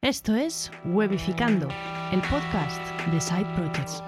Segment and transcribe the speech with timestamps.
[0.00, 1.66] Esto es Webificando,
[2.12, 4.00] el podcast de Side Projects.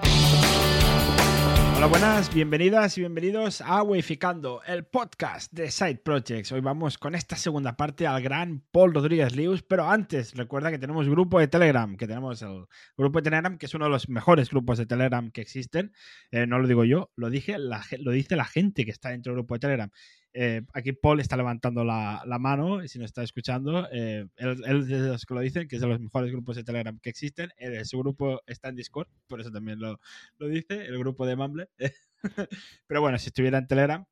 [1.75, 6.53] Hola, buenas, bienvenidas y bienvenidos a Webificando, el podcast de Side Projects.
[6.53, 10.79] Hoy vamos con esta segunda parte al gran Paul Rodríguez Lius, pero antes recuerda que
[10.79, 14.07] tenemos grupo de Telegram, que tenemos el grupo de Telegram, que es uno de los
[14.07, 15.91] mejores grupos de Telegram que existen.
[16.31, 19.39] Eh, no lo digo yo, lo dije, lo dice la gente que está dentro del
[19.39, 19.91] grupo de Telegram.
[20.33, 24.87] Eh, aquí Paul está levantando la, la mano, si nos está escuchando, eh, él, él,
[24.87, 27.49] de los que lo dicen, que es de los mejores grupos de Telegram que existen.
[27.57, 29.99] Eh, su grupo está en Discord, por eso también lo,
[30.37, 31.69] lo dice, el grupo de Mumble.
[32.87, 34.05] Pero bueno, si estuviera en Telegram,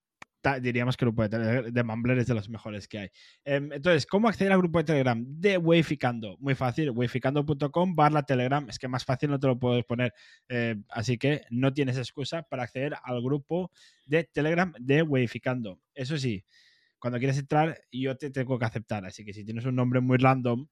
[0.62, 3.10] diríamos que el grupo de, de Mumbler es de los mejores que hay.
[3.46, 6.38] Um, entonces, ¿cómo acceder al grupo de Telegram de Wayficando?
[6.40, 8.68] Muy fácil, wayficando.com barra Telegram.
[8.70, 10.14] Es que más fácil no te lo puedes poner.
[10.48, 13.72] Eh, así que no tienes excusa para acceder al grupo
[14.06, 15.80] de Telegram de Wayficando.
[15.94, 16.46] Eso sí,
[17.00, 19.06] cuando quieres entrar, yo te tengo que aceptar.
[19.06, 20.68] Así que si tienes un nombre muy random,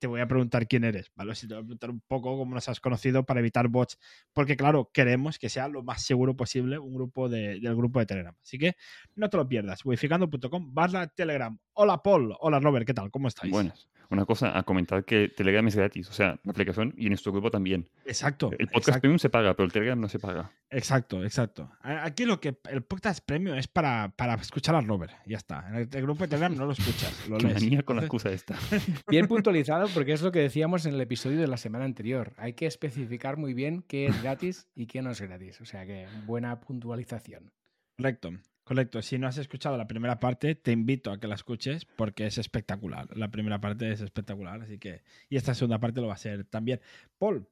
[0.00, 1.34] te voy a preguntar quién eres, ¿vale?
[1.34, 3.98] Si te voy a preguntar un poco cómo nos has conocido para evitar bots,
[4.32, 8.06] porque claro, queremos que sea lo más seguro posible un grupo de, del grupo de
[8.06, 8.34] Telegram.
[8.42, 8.76] Así que
[9.14, 11.56] no te lo pierdas, wificando.com barra Telegram.
[11.74, 13.10] Hola Paul, hola Robert, ¿qué tal?
[13.10, 13.52] ¿Cómo estáis?
[13.52, 13.88] Buenas.
[14.10, 17.30] Una cosa, a comentar que Telegram es gratis, o sea, la aplicación y en nuestro
[17.30, 17.88] grupo también.
[18.04, 18.50] Exacto.
[18.50, 19.00] El podcast exacto.
[19.02, 20.50] premium se paga, pero el Telegram no se paga.
[20.68, 21.70] Exacto, exacto.
[21.82, 25.64] Aquí lo que el podcast premium es para, para escuchar a Robert, ya está.
[25.68, 27.54] En el, el, grupo de Telegram no lo escuchas, lo lees.
[27.54, 28.56] Manía con la excusa esta.
[29.08, 32.32] Bien puntualizado, porque es lo que decíamos en el episodio de la semana anterior.
[32.36, 35.60] Hay que especificar muy bien qué es gratis y qué no es gratis.
[35.60, 37.52] O sea que buena puntualización.
[37.96, 38.32] Correcto.
[38.70, 42.26] Correcto, si no has escuchado la primera parte, te invito a que la escuches porque
[42.26, 43.08] es espectacular.
[43.16, 45.02] La primera parte es espectacular, así que.
[45.28, 46.80] Y esta segunda parte lo va a ser también.
[47.18, 47.48] Paul,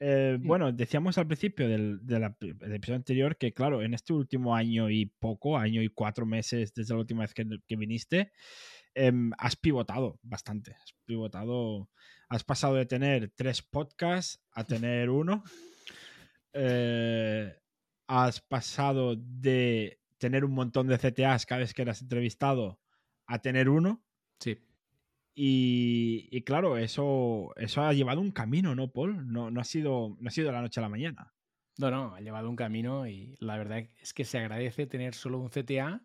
[0.00, 0.46] eh, sí.
[0.46, 4.88] bueno, decíamos al principio del, del, del, episodio anterior que, claro, en este último año
[4.88, 8.32] y poco, año y cuatro meses desde la última vez que, que viniste,
[8.94, 10.72] eh, has pivotado bastante.
[10.72, 11.90] Has pivotado.
[12.30, 15.44] Has pasado de tener tres podcasts a tener uno.
[16.54, 17.54] Eh,
[18.08, 22.78] has pasado de tener un montón de CTAs cada vez que eras entrevistado
[23.26, 24.04] a tener uno.
[24.38, 24.56] Sí.
[25.34, 29.32] Y, y, claro, eso, eso ha llevado un camino, ¿no, Paul?
[29.32, 31.34] No, no, ha sido, no ha sido de la noche a la mañana.
[31.76, 35.38] No, no, ha llevado un camino y la verdad es que se agradece tener solo
[35.38, 36.04] un CTA,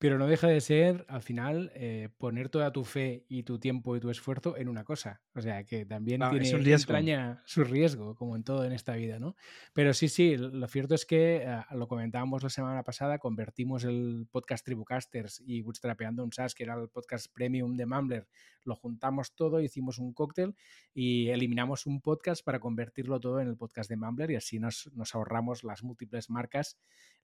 [0.00, 3.94] pero no deja de ser, al final, eh, poner toda tu fe y tu tiempo
[3.96, 5.20] y tu esfuerzo en una cosa.
[5.34, 8.72] O sea, que también no, tiene, es un entraña su riesgo, como en todo en
[8.72, 9.36] esta vida, ¿no?
[9.74, 14.26] Pero sí, sí, lo cierto es que, eh, lo comentábamos la semana pasada, convertimos el
[14.30, 18.26] podcast Tribucasters y Bootstrapeando un SaaS, que era el podcast premium de Mumbler,
[18.64, 20.54] lo juntamos todo, hicimos un cóctel
[20.94, 24.90] y eliminamos un podcast para convertirlo todo en el podcast de Mumbler y así nos,
[24.94, 26.78] nos ahorramos las múltiples marcas,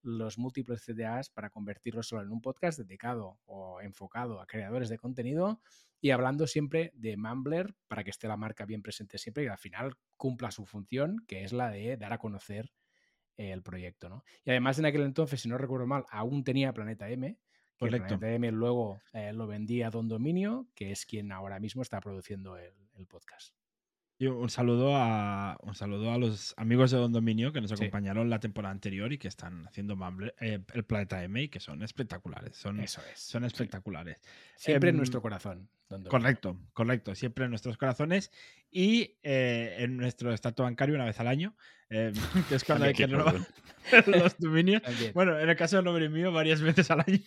[0.06, 4.98] los múltiples CDAs para convertirlo solo en un podcast dedicado o enfocado a creadores de
[4.98, 5.60] contenido
[6.00, 9.58] y hablando siempre de Mumbler para que esté la marca bien presente siempre y al
[9.58, 12.72] final cumpla su función, que es la de dar a conocer
[13.36, 14.08] el proyecto.
[14.08, 14.24] ¿no?
[14.44, 17.36] Y además en aquel entonces, si no recuerdo mal, aún tenía Planeta M,
[17.76, 17.86] que.
[17.88, 22.00] Planeta M luego eh, lo vendía a Don Dominio, que es quien ahora mismo está
[22.00, 23.55] produciendo el, el podcast.
[24.18, 28.24] Y un saludo a un saludo a los amigos de Don Dominio que nos acompañaron
[28.24, 28.30] sí.
[28.30, 31.82] la temporada anterior y que están haciendo Mumble, eh, el Planeta M y que son
[31.82, 32.56] espectaculares.
[32.56, 33.20] Son, Eso es.
[33.20, 34.18] Son espectaculares.
[34.56, 34.66] Sí.
[34.66, 35.68] Siempre eh, en nuestro corazón.
[36.08, 37.14] Correcto, correcto.
[37.14, 38.32] Siempre en nuestros corazones
[38.70, 41.54] y eh, en nuestro estatus bancario una vez al año,
[41.90, 42.12] eh,
[42.48, 43.36] que es cuando hay que renovar
[44.06, 44.82] los dominios.
[44.82, 45.12] También.
[45.14, 47.20] Bueno, en el caso del nombre mío, varias veces al año.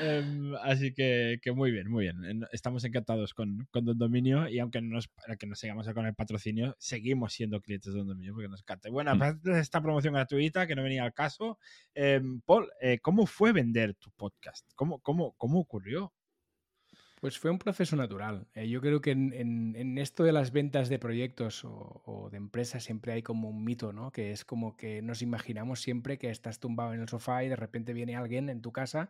[0.00, 2.44] um, así que, que, muy bien, muy bien.
[2.50, 5.08] Estamos encantados con, con Don Dominio y aunque no nos,
[5.38, 8.90] que nos sigamos con el patrocinio, seguimos siendo clientes de Don Dominio porque nos encanta.
[8.90, 9.16] Bueno, mm.
[9.16, 11.58] aparte de esta promoción gratuita que no venía al caso,
[11.94, 14.68] eh, Paul, eh, ¿cómo fue vender tu podcast?
[14.74, 16.12] ¿Cómo, cómo, cómo ocurrió?
[17.24, 18.48] Pues fue un proceso natural.
[18.54, 22.28] Eh, yo creo que en, en, en, esto de las ventas de proyectos o, o,
[22.28, 24.12] de empresas siempre hay como un mito, ¿no?
[24.12, 27.56] Que es como que nos imaginamos siempre que estás tumbado en el sofá y de
[27.56, 29.08] repente viene alguien en tu casa,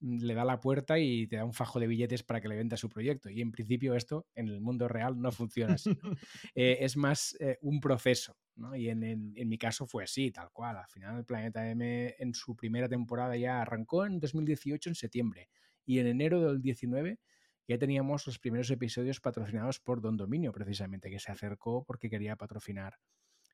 [0.00, 2.56] mm, le da la puerta y te da un fajo de billetes para que le
[2.56, 3.30] venda su proyecto.
[3.30, 5.96] Y en principio esto en el mundo real no funciona así.
[6.02, 6.10] ¿no?
[6.54, 8.36] eh, es más eh, un proceso.
[8.56, 8.76] ¿no?
[8.76, 10.76] Y en, en, en, mi caso fue así, tal cual.
[10.76, 15.48] Al final el Planeta M en su primera temporada ya arrancó en 2018, en septiembre.
[15.86, 17.18] Y en enero del 19
[17.68, 22.36] ya teníamos los primeros episodios patrocinados por Don Dominio, precisamente, que se acercó porque quería
[22.36, 22.98] patrocinar.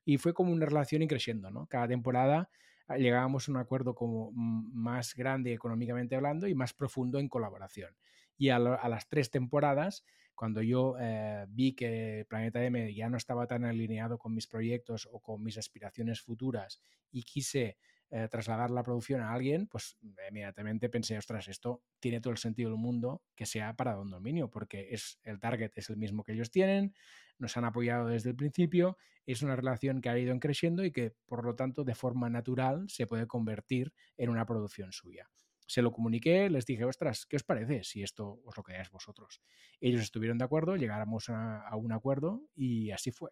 [0.05, 1.65] Y fue como una relación y creciendo, ¿no?
[1.67, 2.49] Cada temporada
[2.87, 7.95] ah, llegábamos a un acuerdo como más grande económicamente hablando y más profundo en colaboración.
[8.37, 10.03] Y a, las tres temporadas,
[10.35, 15.07] cuando yo eh, vi que Planeta M ya no estaba tan alineado con mis proyectos
[15.11, 16.81] o con mis aspiraciones futuras
[17.11, 17.77] y quise
[18.11, 22.69] eh, trasladar la producción a alguien, pues inmediatamente pensé, ostras, esto tiene todo el sentido
[22.69, 26.33] del mundo que sea para Don Dominio, porque es, el target es el mismo que
[26.33, 26.93] ellos tienen,
[27.39, 31.15] nos han apoyado desde el principio, es una relación que ha ido creciendo y que,
[31.25, 35.29] por lo tanto, de forma natural se puede convertir en una producción suya.
[35.65, 39.41] Se lo comuniqué, les dije, ostras, ¿qué os parece si esto os lo quedáis vosotros?
[39.79, 43.31] Ellos estuvieron de acuerdo, llegáramos a, un acuerdo y así fue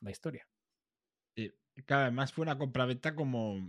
[0.00, 0.48] la historia.
[1.34, 1.52] Y,
[1.84, 3.60] claro, además fue una compraventa como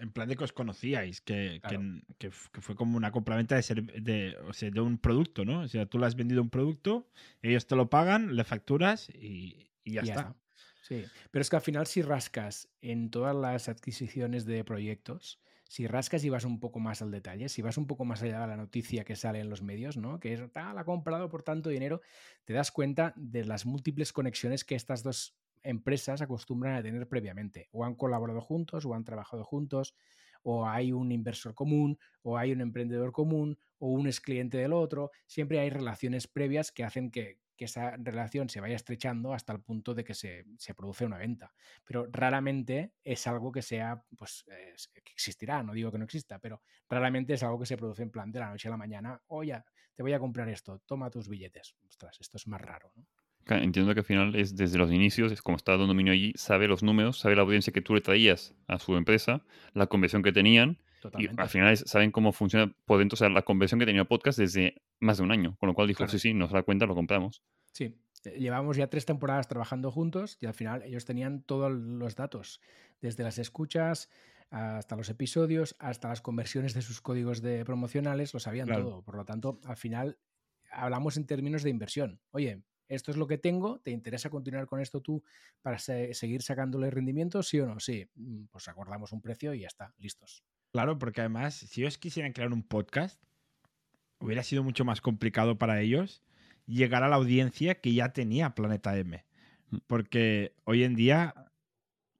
[0.00, 1.80] en plan de que os conocíais, que, Claro.
[2.18, 5.60] que- fue como una compraventa de, ser- de, o sea, de un producto, ¿no?
[5.60, 7.08] O sea, tú le has vendido un producto,
[7.42, 10.36] ellos te lo pagan, le facturas y, y ya Y está.
[10.80, 15.86] Sí, pero es que al final si rascas en todas las adquisiciones de proyectos, si
[15.86, 18.46] rascas y vas un poco más al detalle, si vas un poco más allá de
[18.46, 20.18] la noticia que sale en los medios, ¿no?
[20.18, 22.00] Que es, tal, ha comprado por tanto dinero,
[22.44, 25.36] te das cuenta de las múltiples conexiones que estas dos
[25.68, 27.68] empresas acostumbran a tener previamente.
[27.72, 29.94] O han colaborado juntos, o han trabajado juntos,
[30.42, 34.72] o hay un inversor común, o hay un emprendedor común, o un es cliente del
[34.72, 35.10] otro.
[35.26, 39.92] Siempre hay relaciones previas que hacen que, esa relación se vaya estrechando hasta el punto
[39.92, 41.52] de que se, se produce una venta.
[41.84, 46.38] Pero raramente es algo que sea, pues, eh, que existirá, no digo que no exista,
[46.38, 49.20] pero raramente es algo que se produce en plan de la noche a la mañana,
[49.26, 49.60] oye,
[49.92, 51.74] te voy a comprar esto, toma tus billetes.
[51.88, 53.04] Ostras, esto es más raro, ¿no?
[53.56, 56.68] Entiendo que al final es desde los inicios, es como está Don Dominio allí, sabe
[56.68, 59.42] los números, sabe la audiencia que tú le traías a su empresa,
[59.74, 60.78] la conversión que tenían,
[61.16, 64.04] y al final es- saben cómo funciona por dentro, o sea, la conversión que tenía
[64.04, 66.10] podcast desde más de un año, con lo cual dijo, Claro.
[66.12, 67.42] sí, sí, nos da cuenta, lo compramos.
[67.72, 72.16] Sí, eh, llevamos ya tres temporadas trabajando juntos y al final ellos tenían todos los
[72.16, 72.60] datos,
[73.00, 74.10] desde las escuchas
[74.50, 78.82] hasta los episodios, hasta las conversiones de sus códigos de promocionales, lo sabían Claro.
[78.84, 79.02] todo.
[79.02, 80.18] Por lo tanto, al final
[80.72, 82.18] hablamos en términos de inversión.
[82.32, 85.22] Oye, esto es lo que tengo, ¿te interesa continuar con esto tú
[85.62, 87.42] para se- seguir sacándole rendimiento?
[87.42, 87.78] ¿Sí o no?
[87.80, 90.44] Sí, Mm, pues acordamos un precio y ya está, listos.
[90.72, 93.22] Claro, porque además, si ellos quisieran crear un podcast,
[94.20, 96.22] hubiera sido mucho más complicado para ellos
[96.66, 99.24] llegar a la audiencia que ya tenía Planeta M.
[99.70, 99.76] Mm.
[99.86, 101.34] Porque hoy en día,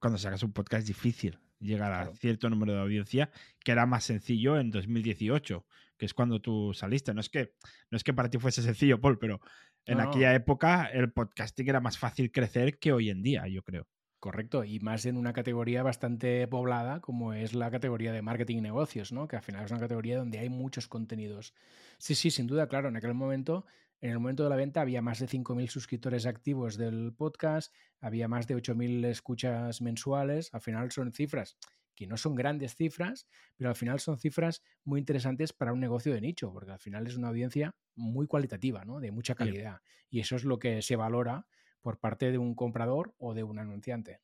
[0.00, 3.30] cuando sacas un podcast, es difícil llegar a cierto número de audiencia,
[3.64, 5.66] que era más sencillo en 2018,
[5.96, 7.12] que es cuando tú saliste.
[7.12, 7.54] No es que,
[7.90, 9.40] no es que para ti fuese sencillo, Paul, pero
[9.88, 13.62] en No, aquella época el podcasting era más fácil crecer que hoy en día, yo
[13.62, 13.88] creo.
[14.20, 18.60] Correcto, y más en una categoría bastante poblada como es la categoría de marketing y
[18.62, 19.28] negocios, ¿no?
[19.28, 21.54] Que al final es una categoría donde hay muchos contenidos.
[21.98, 23.64] Sí, sí, sin duda, claro, en aquel momento,
[24.00, 28.26] en el momento de la venta había más de 5.000 suscriptores activos del podcast, había
[28.26, 31.56] más de 8.000 escuchas mensuales, al final son cifras
[31.98, 36.14] que no son grandes cifras, pero al final son cifras muy interesantes para un negocio
[36.14, 39.00] de nicho, porque al final es una audiencia muy cualitativa, ¿no?
[39.00, 39.80] De mucha calidad.
[40.08, 41.48] Y eso es lo que se valora
[41.80, 44.20] por parte de un comprador o de un anunciante.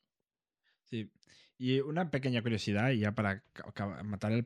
[0.95, 1.11] Sí.
[1.57, 3.45] Y una pequeña curiosidad, y ya para
[4.05, 4.45] matar el,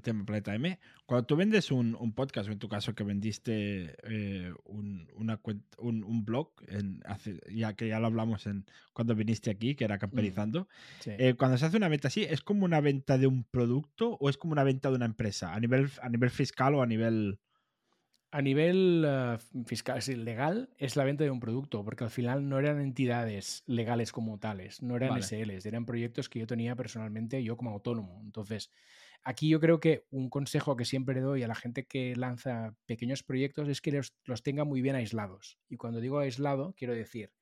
[0.00, 3.94] tema Planeta M, cuando tú vendes un, un podcast, o en tu caso que vendiste
[4.04, 8.64] eh, un, una cuen- un, un blog, en hace- ya que ya lo hablamos en
[8.94, 10.68] cuando viniste aquí, que era Camperizando,
[11.00, 11.10] Sí.
[11.18, 14.30] eh, cuando se hace una venta así, ¿es como una venta de un producto o
[14.30, 15.52] es como una venta de una empresa?
[15.54, 17.38] ¿A nivel, a nivel fiscal o a nivel...?
[18.30, 22.46] A nivel eh, fiscal, sí, legal, es la venta de un producto, porque al final
[22.46, 25.22] no eran entidades legales como tales, no eran Vale.
[25.22, 28.20] SLs, eran proyectos que yo tenía personalmente yo como autónomo.
[28.22, 28.70] Entonces,
[29.22, 33.22] aquí yo creo que un consejo que siempre doy a la gente que lanza pequeños
[33.22, 35.58] proyectos es que los, los tenga muy bien aislados.
[35.70, 37.32] Y cuando digo aislado, quiero decir,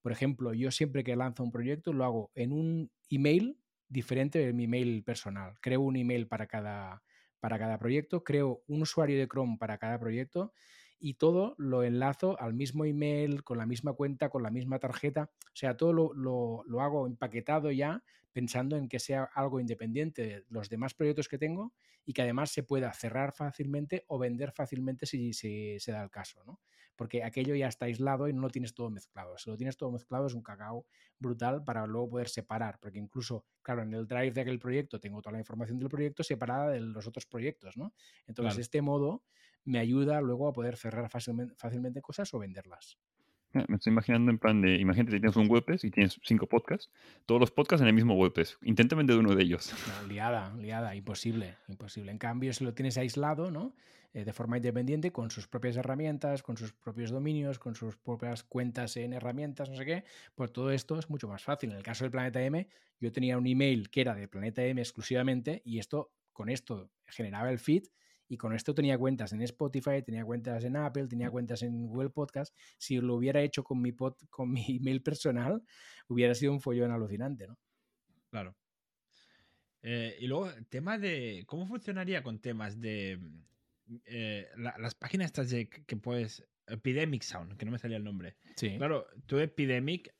[0.00, 3.58] por ejemplo, yo siempre que lanzo un proyecto lo hago en un email
[3.88, 5.54] diferente de mi email personal.
[5.60, 7.02] Creo un email para cada,
[7.42, 10.52] para cada proyecto, creo un usuario de Chrome para cada proyecto
[11.02, 15.30] y todo lo enlazo al mismo email, con la misma cuenta, con la misma tarjeta.
[15.46, 20.22] O sea, todo lo, lo- lo hago empaquetado ya pensando en que sea algo independiente
[20.26, 24.52] de los demás proyectos que tengo y que además se pueda cerrar fácilmente o vender
[24.52, 26.60] fácilmente si, si se da el caso, ¿no?
[26.96, 29.36] Porque aquello ya está aislado y no lo tienes todo mezclado.
[29.38, 30.86] Si lo tienes todo mezclado es un cacao
[31.18, 35.20] brutal para luego poder separar, porque incluso, claro, en el drive de aquel proyecto tengo
[35.22, 37.94] toda la información del proyecto separada de los otros proyectos, ¿no?
[38.26, 38.56] Entonces, Claro.
[38.56, 39.24] de este modo
[39.64, 42.98] me ayuda luego a poder cerrar fácilmente, fácilmente cosas o venderlas.
[43.54, 46.46] Eh, Me estoy imaginando en plan de, imagínate que tienes un WordPress y tienes cinco
[46.46, 46.90] podcasts,
[47.26, 48.58] todos los podcasts en el mismo WordPress.
[48.62, 49.72] Intenta vender uno de ellos.
[49.88, 52.10] No, liada, liada, imposible, imposible.
[52.12, 53.74] En cambio, si lo tienes aislado, ¿no?
[54.14, 58.42] Eh, de forma independiente, con sus propias herramientas, con sus propios dominios, con sus propias
[58.42, 60.04] cuentas en herramientas, no sé qué,
[60.34, 61.70] pues todo esto es mucho más fácil.
[61.70, 62.68] En el caso del Planeta M,
[63.00, 67.50] yo tenía un email que era de Planeta M exclusivamente y esto, con esto generaba
[67.50, 67.84] el feed
[68.32, 72.08] y con esto tenía cuentas en Spotify, tenía cuentas en Apple, tenía cuentas en Google
[72.08, 72.56] Podcast.
[72.78, 75.62] Si lo hubiera hecho con mi, pod- con mi email personal,
[76.08, 77.58] hubiera sido un follón alucinante, ¿no?
[78.30, 78.56] Claro.
[79.82, 81.44] Eh, y luego, tema de.
[81.46, 83.18] ¿Cómo funcionaría con temas de.
[83.20, 86.42] mm, eh, la- las páginas estas de que puedes.
[86.68, 88.36] Epidemic Sound, que no me salía el nombre.
[88.56, 88.76] Sí.
[88.78, 90.14] Claro, tú Epidemic.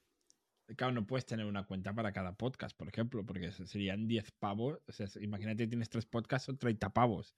[0.76, 4.30] Claro, no puedes tener una cuenta para cada podcast, por ejemplo, porque se- serían 10
[4.32, 4.80] pavos.
[4.86, 7.34] O sea, imagínate, tienes tres podcasts, son 30 pavos.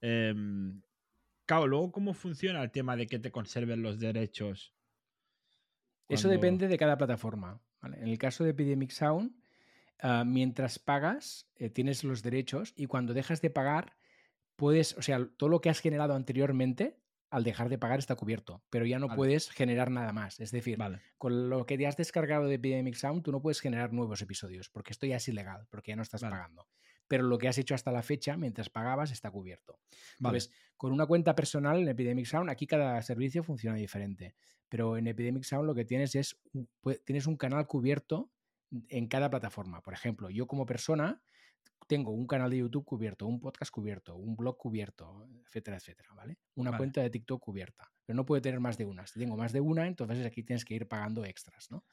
[0.00, 0.82] Em,
[1.44, 4.74] claro, luego, ¿cómo funciona el tema de que te conserven los derechos?
[6.08, 7.60] Eso depende de cada plataforma.
[7.80, 7.98] ¿vale?
[7.98, 9.32] En el caso de Epidemic Sound,
[10.00, 13.96] ah, mientras pagas, eh, tienes los derechos y cuando dejas de pagar,
[14.56, 16.98] puedes, o sea, todo lo que has generado anteriormente,
[17.30, 19.16] al dejar de pagar está cubierto, pero ya no Vale.
[19.16, 20.38] puedes generar nada más.
[20.40, 23.60] Es decir, Vale, con lo que te has descargado de Epidemic Sound, tú no puedes
[23.60, 26.68] generar nuevos episodios, porque esto ya es ilegal, porque ya no estás pagando.
[27.08, 29.78] Pero lo que has hecho hasta la fecha, mientras pagabas, está cubierto.
[30.18, 30.38] vale.
[30.38, 34.34] Entonces, con una cuenta personal en Epidemic Sound, aquí cada servicio funciona diferente.
[34.68, 36.36] Pero en Epidemic Sound lo que tienes es
[37.04, 38.30] tienes un canal cubierto
[38.88, 39.80] en cada plataforma.
[39.82, 41.22] Por ejemplo, yo como persona
[41.86, 46.38] tengo un canal de YouTube cubierto, un podcast cubierto, un blog cubierto, etcétera, etcétera, ¿vale?
[46.56, 46.78] Una Vale.
[46.78, 47.92] cuenta de TikTok cubierta.
[48.04, 49.06] Pero no puede tener más de una.
[49.06, 51.84] Si tengo más de una, entonces aquí tienes que ir pagando extras, ¿no?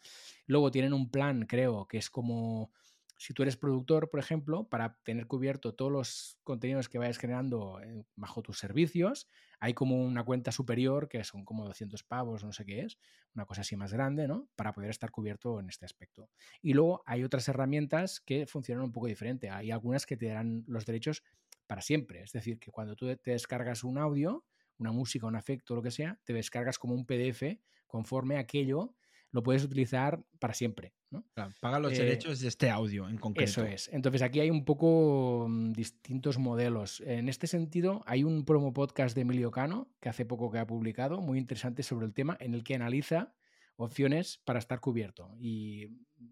[0.47, 2.71] Luego tienen un plan, creo, que es como
[3.17, 7.79] si tú eres productor, por ejemplo, para tener cubierto todos los contenidos que vayas generando
[7.81, 9.27] eh, bajo tus servicios,
[9.59, 12.97] hay como una cuenta superior que son como 200 pavos, no sé qué es,
[13.33, 14.49] una cosa así más grande, ¿no?
[14.55, 16.29] Para poder estar cubierto en este aspecto.
[16.61, 19.49] Y luego hay otras herramientas que funcionan un poco diferente.
[19.49, 21.23] Hay algunas que te darán los derechos
[21.67, 22.21] para siempre.
[22.23, 24.45] Es decir, que cuando tú te descargas un audio,
[24.77, 28.95] una música, un efecto, lo que sea, te descargas como un PDF conforme a aquello
[29.33, 30.93] lo puedes utilizar para siempre.
[31.09, 31.25] ¿no?
[31.33, 33.49] Claro, paga los Eh, derechos de este audio en concreto.
[33.49, 33.89] Eso es.
[33.91, 37.01] Entonces aquí hay un poco mm, distintos modelos.
[37.01, 40.67] En este sentido, hay un promo podcast de Emilio Cano que hace poco que ha
[40.67, 43.33] publicado, muy interesante sobre el tema, en el que analiza
[43.75, 45.35] opciones para estar cubierto.
[45.39, 45.89] Y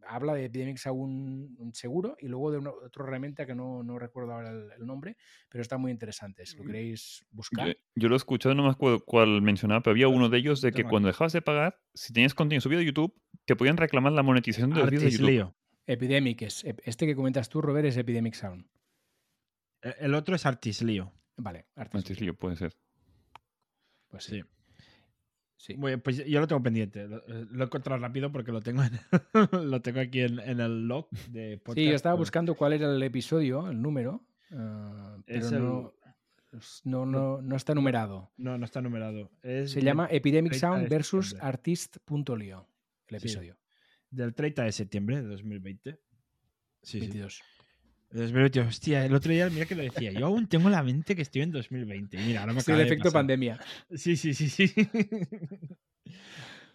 [0.07, 3.83] habla de Epidemics a un, un seguro y luego de una- otra herramienta que no,
[3.83, 5.17] no recuerdo ahora el, el nombre,
[5.49, 6.45] pero está muy interesante.
[6.45, 7.75] Si lo Mm, queréis buscar.
[7.95, 10.71] yo lo he escuchado, no me acuerdo cuál mencionaba, pero había uno de ellos de
[10.71, 13.13] que cuando dejabas de pagar, si tenías contenido subido a YouTube,
[13.45, 15.27] te podían reclamar la monetización de los vídeos de YouTube.
[15.27, 15.55] Leo.
[15.87, 16.63] Epidemic es.
[16.63, 18.67] ep- Este que comentas tú, Robert, es Epidemic Sound.
[19.81, 21.11] El el otro es Artis Leo.
[21.37, 22.33] Vale, Artis Antes Leo.
[22.33, 22.77] lío, puede ser.
[24.09, 24.41] Pues sí.
[24.41, 24.47] Sí.
[25.61, 25.75] Sí.
[25.75, 27.07] Muy bien, pues yo lo tengo pendiente.
[27.07, 28.91] Lo, eh, lo he encontrado rápido porque lo tengo, en-
[29.71, 31.77] lo tengo aquí en, en el log de podcast.
[31.77, 35.93] Sí, yo estaba buscando cuál era el episodio, el número, ah, pero el- no,
[36.83, 38.31] no, no, no está numerado.
[38.37, 39.31] No, no está numerado.
[39.41, 41.35] Es Se llama Epidemic 30 de Sound versus.
[41.39, 42.67] Artist.lio,
[43.07, 43.27] el Sí.
[43.27, 43.57] episodio
[44.09, 45.91] del 30 de septiembre de 2020.
[45.91, 45.99] Sí,
[46.83, 46.99] sí.
[46.99, 47.39] 22.
[47.39, 47.60] De
[48.11, 48.59] 2020.
[48.61, 50.11] Hostia, el otro día, mira que lo decía.
[50.11, 52.17] Yo aún tengo la mente que estoy en 2020.
[52.19, 53.19] Y Mira, ahora me Sí, el acaba de efecto pasar.
[53.19, 53.59] pandemia.
[53.95, 54.73] Sí, sí, sí, sí.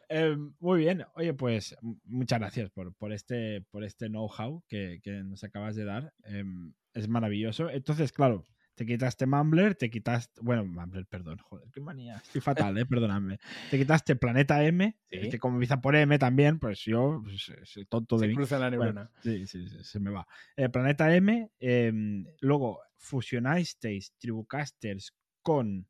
[0.09, 1.05] Em, muy bien.
[1.17, 5.85] Oye, pues muchas gracias por, por este, por este know-how que, que nos acabas de
[5.85, 6.13] dar.
[6.25, 7.69] Em, es maravilloso.
[7.71, 10.41] Entonces, claro, te quitaste Mumbler, te quitaste.
[10.43, 11.39] Bueno, Mumbler, perdón.
[11.39, 12.17] Joder, qué manía.
[12.19, 13.39] Estoy fatal, eh, perdonadme.
[13.71, 15.29] Te quitaste Planeta M, Sí.
[15.31, 18.35] que como empieza por M también, pues yo, pues, soy tonto de Se mí.
[18.35, 19.11] cruza la Bueno, neurona.
[19.23, 20.27] sí, sí, sí, se me va.
[20.57, 25.89] Eh, Planeta M, em, luego fusionasteis Tribucasters con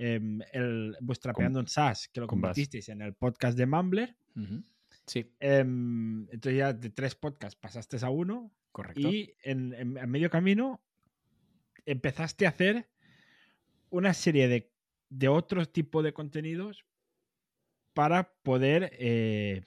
[0.00, 4.16] em, el, vuestra Peando en SAS, que lo convertisteis en el podcast de Mumbler.
[5.06, 9.08] Sí, Em, entonces ya de tres podcasts pasaste a uno correcto.
[9.08, 10.80] y en, en- medio camino
[11.90, 12.88] empezaste a hacer
[13.90, 14.72] una serie de,
[15.08, 16.84] de otro tipo de contenidos
[17.94, 19.64] para poder eh,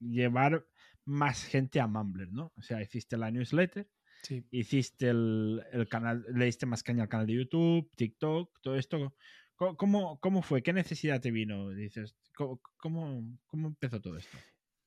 [0.00, 0.66] llevar
[1.04, 2.52] más gente a Mumbler, ¿no?
[2.56, 3.88] O sea, hiciste la newsletter,
[4.22, 4.44] Sí.
[4.50, 9.14] hiciste el, el canal, le diste más caña al canal de YouTube, TikTok, todo esto.
[9.54, 10.62] ¿Cómo, cómo, cómo fue?
[10.62, 11.70] ¿Qué necesidad te vino?
[11.70, 14.36] Dices, ¿cómo, cómo, cómo empezó todo esto?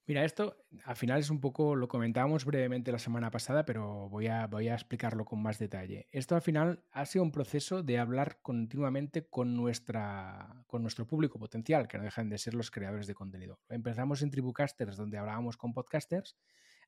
[0.07, 4.27] Mira, esto al final es un poco, lo comentábamos brevemente la semana pasada, pero voy
[4.27, 6.07] a, voy a explicarlo con más detalle.
[6.11, 11.37] Esto al final ha sido un proceso de hablar continuamente con, nuestra, con nuestro público
[11.37, 13.59] potencial, que no dejan de ser los creadores de contenido.
[13.69, 16.35] Empezamos en Tribucasters, donde hablábamos con podcasters.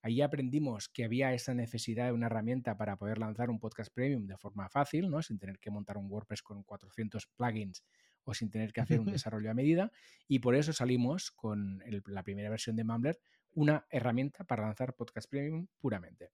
[0.02, 4.26] Allí aprendimos que había esa necesidad de una herramienta para poder lanzar un podcast premium
[4.26, 5.22] de forma fácil, ¿no?
[5.22, 7.84] sin tener que montar un WordPress con 400 plugins
[8.24, 9.92] o sin tener que hacer un desarrollo a medida.
[10.28, 13.20] Y por eso salimos con el- la primera versión de Mumbler,
[13.54, 16.32] una herramienta para lanzar podcast premium puramente.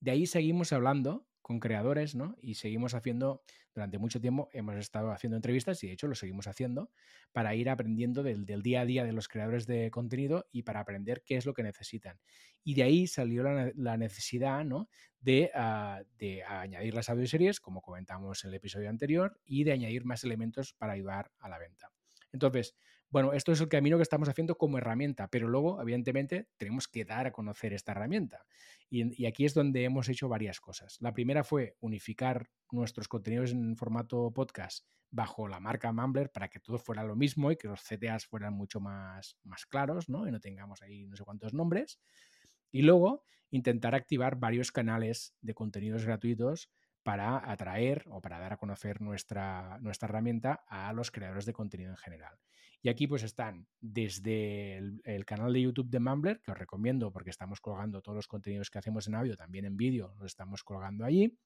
[0.00, 2.36] De ahí seguimos hablando con creadores, ¿no?
[2.40, 3.42] Y seguimos haciendo,
[3.74, 6.90] durante mucho tiempo hemos estado haciendo entrevistas y de hecho lo seguimos haciendo
[7.32, 11.22] para ir aprendiendo del, día a día de los creadores de contenido y para aprender
[11.24, 12.20] qué es lo que necesitan.
[12.64, 14.88] Y de ahí salió la necesidad, ¿no?
[15.20, 20.04] De, ah, de añadir las audioseries, como comentamos en el episodio anterior, y de añadir
[20.04, 21.90] más elementos para ayudar a la venta.
[22.32, 22.74] Entonces,
[23.12, 27.04] bueno, esto es el camino que estamos haciendo como herramienta, pero luego, evidentemente, tenemos que
[27.04, 28.46] dar a conocer esta herramienta.
[28.88, 30.96] Y, aquí es donde hemos hecho varias cosas.
[31.00, 36.58] La primera fue unificar nuestros contenidos en formato podcast bajo la marca Mumbler para que
[36.58, 40.26] todo fuera lo mismo y que los CTAs fueran mucho más, más claros, ¿no?
[40.26, 42.00] Y no tengamos ahí no sé cuántos nombres.
[42.70, 46.70] Y luego intentar activar varios canales de contenidos gratuitos
[47.02, 51.90] para atraer o para dar a conocer nuestra, nuestra herramienta a los creadores de contenido
[51.90, 52.38] en general.
[52.82, 57.30] Y aquí pues están desde el, canal de YouTube de Mumbler, que os recomiendo porque
[57.30, 61.04] estamos colgando todos los contenidos que hacemos en audio, también en vídeo, los estamos colgando
[61.04, 61.38] allí,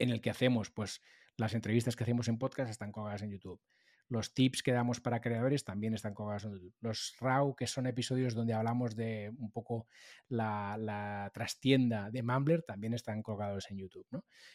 [0.00, 1.00] en el que hacemos pues
[1.36, 3.60] las entrevistas que hacemos en podcast están colgadas en YouTube.
[4.08, 6.48] Los tips que damos para creadores también están colgados.
[6.80, 9.86] Los RAW, que son episodios donde hablamos de un poco
[10.28, 14.06] la, trastienda de Mumbler, también están colgados en YouTube.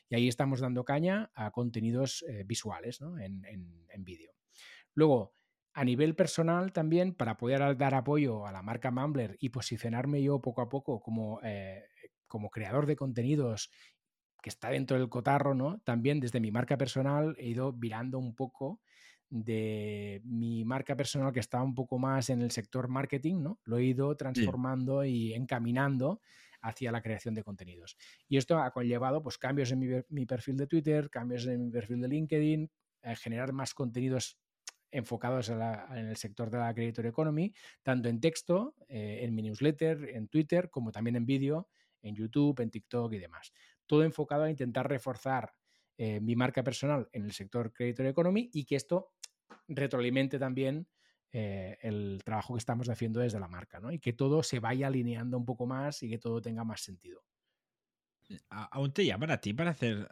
[0.09, 4.31] Y ahí estamos dando caña a contenidos eh, visuales en, en vídeo.
[4.95, 5.33] Luego,
[5.73, 10.39] a nivel personal también, para poder dar apoyo a la marca Mumbler y posicionarme yo
[10.39, 11.83] poco a poco como, eh,
[12.27, 13.71] como creador de contenidos
[14.41, 15.79] que está dentro del cotarro, ¿no?
[15.79, 18.81] También desde mi marca personal he ido virando un poco
[19.33, 23.59] de mi marca personal que estaba un poco más en el sector marketing, ¿no?
[23.63, 26.21] Lo he ido transformando y encaminando
[26.61, 27.97] hacia la creación de contenidos.
[28.29, 32.01] Y esto ha conllevado pues, cambios en mi, perfil de Twitter, cambios en mi perfil
[32.01, 32.71] de LinkedIn,
[33.01, 34.37] eh, generar más contenidos
[34.91, 35.59] enfocados en,
[35.97, 40.69] el sector de la Creator Economy, tanto en texto, eh, en mi newsletter, en Twitter,
[40.69, 41.69] como también en vídeo,
[42.03, 43.51] en YouTube, en TikTok y demás.
[43.87, 45.55] Todo enfocado a intentar reforzar
[45.97, 49.11] eh, mi marca personal en el sector Creator Economy y que esto
[49.67, 50.87] retroalimente también
[51.31, 53.91] eh, el trabajo que estamos haciendo desde la marca, ¿no?
[53.91, 57.23] Y que todo se vaya alineando un poco más y que todo tenga más sentido.
[58.29, 60.07] Eh, ¿Aún te llaman a ti para hacer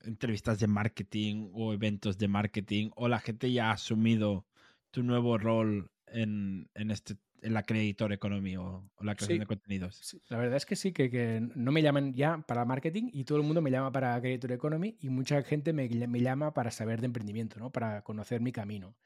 [0.00, 2.90] entrevistas de marketing o eventos de marketing?
[2.96, 4.46] ¿O la gente ya ha asumido
[4.90, 10.20] tu nuevo rol en, en este en la Creator Economy o, la creación de contenidos.
[10.28, 13.44] la verdad es que sí, que, no me llaman ya para marketing y todo el
[13.44, 17.06] mundo me llama para Creator Economy y mucha gente me, me llama para saber de
[17.06, 17.70] emprendimiento, ¿no?
[17.70, 18.96] para conocer mi camino,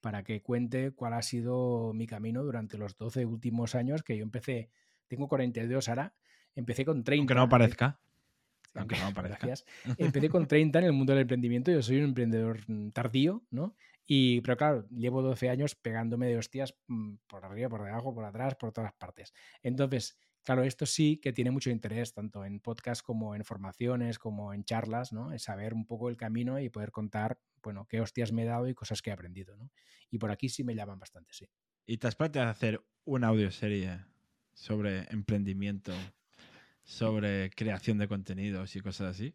[0.00, 4.22] para que cuente cuál ha sido mi camino durante los 12 últimos años que yo
[4.22, 4.70] empecé,
[5.08, 6.14] tengo 42 ahora,
[6.54, 7.20] empecé con 30.
[7.20, 8.00] Aunque no parezca.
[8.74, 9.54] Aunque no parezca.
[9.98, 13.74] Empecé con 30 en el mundo del emprendimiento, yo soy un emprendedor mm, tardío, ¿no?
[14.06, 18.24] Y, pero claro, llevo 12 años pegándome de hostias mm, por arriba, por debajo, por
[18.24, 19.32] atrás, por todas partes.
[19.62, 24.52] Entonces, claro, esto sí que tiene mucho interés, tanto en podcast como en formaciones, como
[24.52, 25.32] en charlas, ¿no?
[25.32, 28.68] Es saber un poco el camino y poder contar, bueno, qué hostias me he dado
[28.68, 29.70] y cosas que he aprendido, ¿no?
[30.10, 31.48] Y por aquí sí me llaman bastante, sí.
[31.86, 34.04] ¿Y te has planteado hacer una audioserie
[34.52, 35.92] sobre emprendimiento,
[36.90, 39.32] sobre creación de contenidos y cosas así?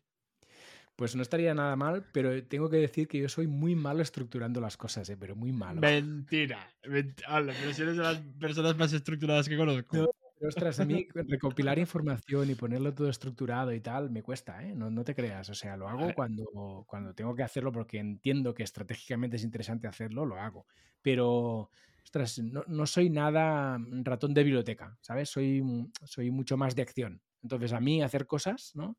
[0.97, 4.59] Pues no estaría nada mal, pero tengo que decir que yo soy muy malo estructurando
[4.59, 5.17] las cosas, ¿eh?
[5.17, 5.81] pero muy malo.
[5.81, 6.69] Mentira.
[6.81, 9.89] pero si eres de las personas más estructuradas que conozco.
[9.89, 14.75] pero ostras, a mí recopilar información y ponerlo todo estructurado y tal me cuesta, ¿eh?
[14.75, 15.49] No, no te creas.
[15.49, 19.87] O sea, lo hago cuando, cuando tengo que hacerlo porque entiendo que estratégicamente es interesante
[19.87, 20.65] hacerlo, lo hago.
[21.01, 21.71] Pero,
[22.03, 25.29] ostras, no, no soy nada ratón de biblioteca, ¿sabes?
[25.29, 25.63] Soy,
[26.03, 27.21] soy mucho más de acción.
[27.45, 28.97] Entonces, a mí hacer cosas, ¿no?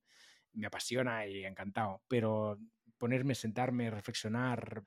[0.57, 2.59] me apasiona y encantado, pero
[2.99, 4.85] ponerme, sentarme, reflexionar,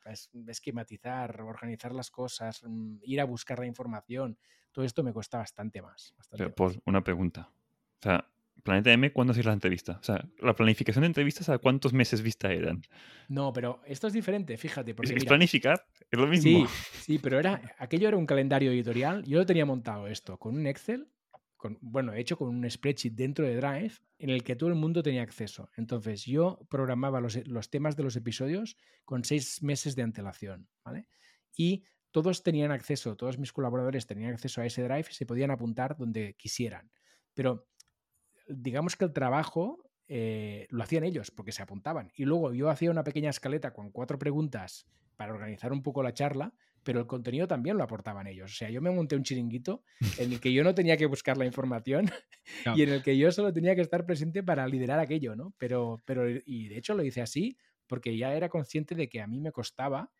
[0.47, 4.37] esquematizar, organizar las cosas, mm, ir a buscar la información,
[4.71, 6.15] todo esto me cuesta bastante más.
[6.55, 7.51] Por una pregunta.
[7.51, 8.27] O sea,
[8.63, 9.97] Planeta M, ¿cuándo hacías la entrevista?
[10.01, 12.81] O sea, la planificación de entrevistas, ¿a cuántos meses vista eran?
[13.27, 14.95] No, pero esto es diferente, fíjate.
[14.95, 16.67] Porque, es, planificar, es lo mismo.
[16.67, 19.23] Sí, sí, pero era, aquello era un calendario editorial.
[19.23, 21.07] Yo lo tenía montado esto con un Excel
[21.81, 25.21] bueno, hecho con un spreadsheet dentro de Drive en el que todo el mundo tenía
[25.21, 25.69] acceso.
[25.75, 31.07] Entonces yo programaba los, temas de los episodios con seis meses de antelación, ¿vale?
[31.55, 35.51] Y todos tenían acceso, todos mis colaboradores tenían acceso a ese Drive y se podían
[35.51, 36.91] apuntar donde quisieran.
[37.33, 37.67] Pero
[38.47, 42.11] digamos que el trabajo eh, lo hacían ellos porque se apuntaban.
[42.15, 46.13] Y luego yo hacía una pequeña escaleta con cuatro preguntas para organizar un poco la
[46.13, 48.51] charla pero el contenido también lo aportaban ellos.
[48.51, 49.83] O sea, yo me monté un chiringuito
[50.17, 52.09] en el que yo no tenía que buscar la información
[52.75, 55.53] y en el que yo solo tenía que estar presente para liderar aquello, ¿no?
[55.57, 59.27] Pero, pero, y de hecho lo hice así porque ya era consciente de que a
[59.27, 60.11] mí me costaba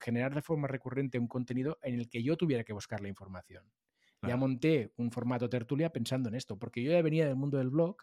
[0.00, 3.64] generar de forma recurrente un contenido en el que yo tuviera que buscar la información.
[4.22, 7.70] Ya monté un formato tertulia pensando en esto, porque yo ya venía del mundo del
[7.70, 7.98] blog,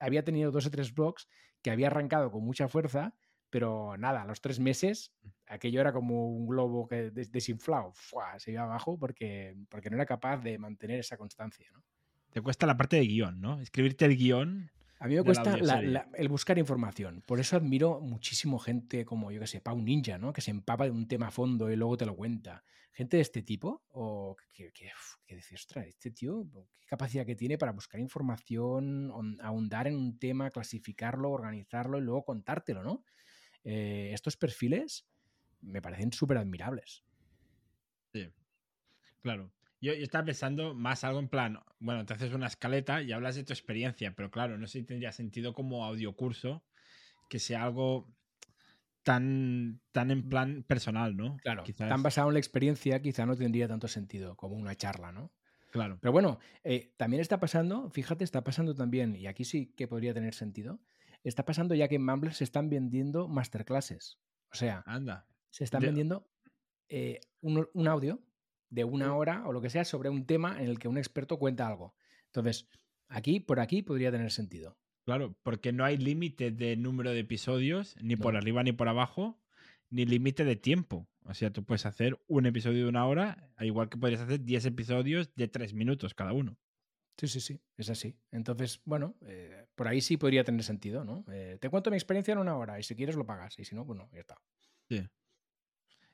[0.00, 1.28] había tenido dos o tres blogs
[1.62, 3.14] que había arrancado con mucha fuerza,
[3.50, 5.28] pero nada, a los tres meses mm.
[5.46, 7.92] aquello era como un globo que desinflado,
[8.38, 11.70] se iba abajo porque, porque no era capaz de mantener esa constancia.
[11.72, 11.84] ¿no?
[12.30, 13.60] Te cuesta la parte de guion, ¿no?
[13.60, 14.70] Escribirte el guion.
[15.00, 15.56] A mí me cuesta
[16.14, 17.22] el buscar información.
[17.26, 20.32] Por eso admiro muchísimo gente como, yo que sé, Pau Ninja, ¿no?
[20.32, 22.62] Que se empapa de un tema a fondo y luego te lo cuenta.
[22.92, 24.90] Gente de este tipo, o que, que,
[25.26, 26.46] que ostras, este tío,
[26.80, 32.24] qué capacidad que tiene para buscar información, ahondar en un tema, clasificarlo, organizarlo y luego
[32.24, 33.04] contártelo, ¿no?
[33.64, 35.06] Eh, estos perfiles
[35.60, 37.04] me parecen súper admirables.
[38.12, 38.28] Sí,
[39.22, 39.52] claro.
[39.80, 43.44] Yo, estaba pensando más algo en plan, bueno, te haces una escaleta y hablas de
[43.44, 46.62] tu experiencia, pero claro, no sé si tendría sentido como audiocurso
[47.30, 48.12] que sea algo
[49.10, 51.36] tan, tan en plan personal, ¿no?
[51.38, 55.32] Claro, tan basado en la experiencia quizá no tendría tanto sentido como una charla, ¿no?
[55.72, 55.98] Claro.
[56.00, 60.14] Pero bueno, eh, también está pasando, fíjate, está pasando también, y aquí sí que podría
[60.14, 60.80] tener sentido,
[61.24, 64.20] está pasando ya que en Mumbler se están vendiendo masterclasses.
[64.52, 65.26] O sea, Anda.
[65.48, 66.28] se están vendiendo
[66.88, 68.20] eh, un, audio
[68.68, 71.36] de una hora o lo que sea sobre un tema en el que un experto
[71.36, 71.96] cuenta algo.
[72.26, 72.68] Entonces,
[73.08, 74.78] aquí, por aquí podría tener sentido.
[75.04, 79.40] Claro, porque no hay límite de número de episodios, ni por arriba ni por abajo,
[79.88, 81.08] ni límite de tiempo.
[81.24, 84.44] O sea, tú puedes hacer un episodio de una hora, al igual que podrías hacer
[84.44, 86.58] 10 episodios de 3 minutos cada uno.
[87.16, 88.16] Sí, sí, sí, es así.
[88.30, 91.24] Entonces, bueno, eh, por ahí sí podría tener sentido, ¿no?
[91.30, 93.74] Eh, te cuento mi experiencia en una hora y si quieres lo pagas y si
[93.74, 94.40] no, pues no, ya está.
[94.88, 95.06] Sí.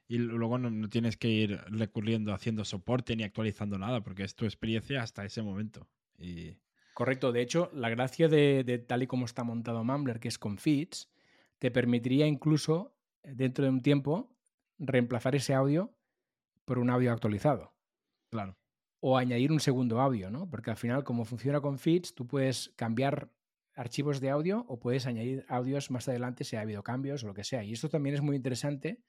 [0.08, 4.44] Y luego no, tienes que ir recurriendo, haciendo soporte ni actualizando nada, porque es tu
[4.44, 5.88] experiencia hasta ese momento.
[6.18, 6.56] Y...
[6.96, 7.30] Correcto.
[7.30, 11.10] De hecho, la gracia de, tal y como está montado Mumbler, que es con feeds,
[11.58, 14.34] te permitiría incluso, eh, dentro de un tiempo,
[14.78, 15.94] reemplazar ese audio
[16.64, 17.74] por un audio actualizado.
[18.30, 18.56] Claro.
[19.00, 20.48] O añadir un segundo audio, ¿no?
[20.48, 23.30] Porque al final, como funciona con feeds, tú puedes cambiar
[23.74, 27.34] archivos de audio o puedes añadir audios más adelante si ha habido cambios o lo
[27.34, 27.62] que sea.
[27.62, 29.02] Y esto también es muy interesante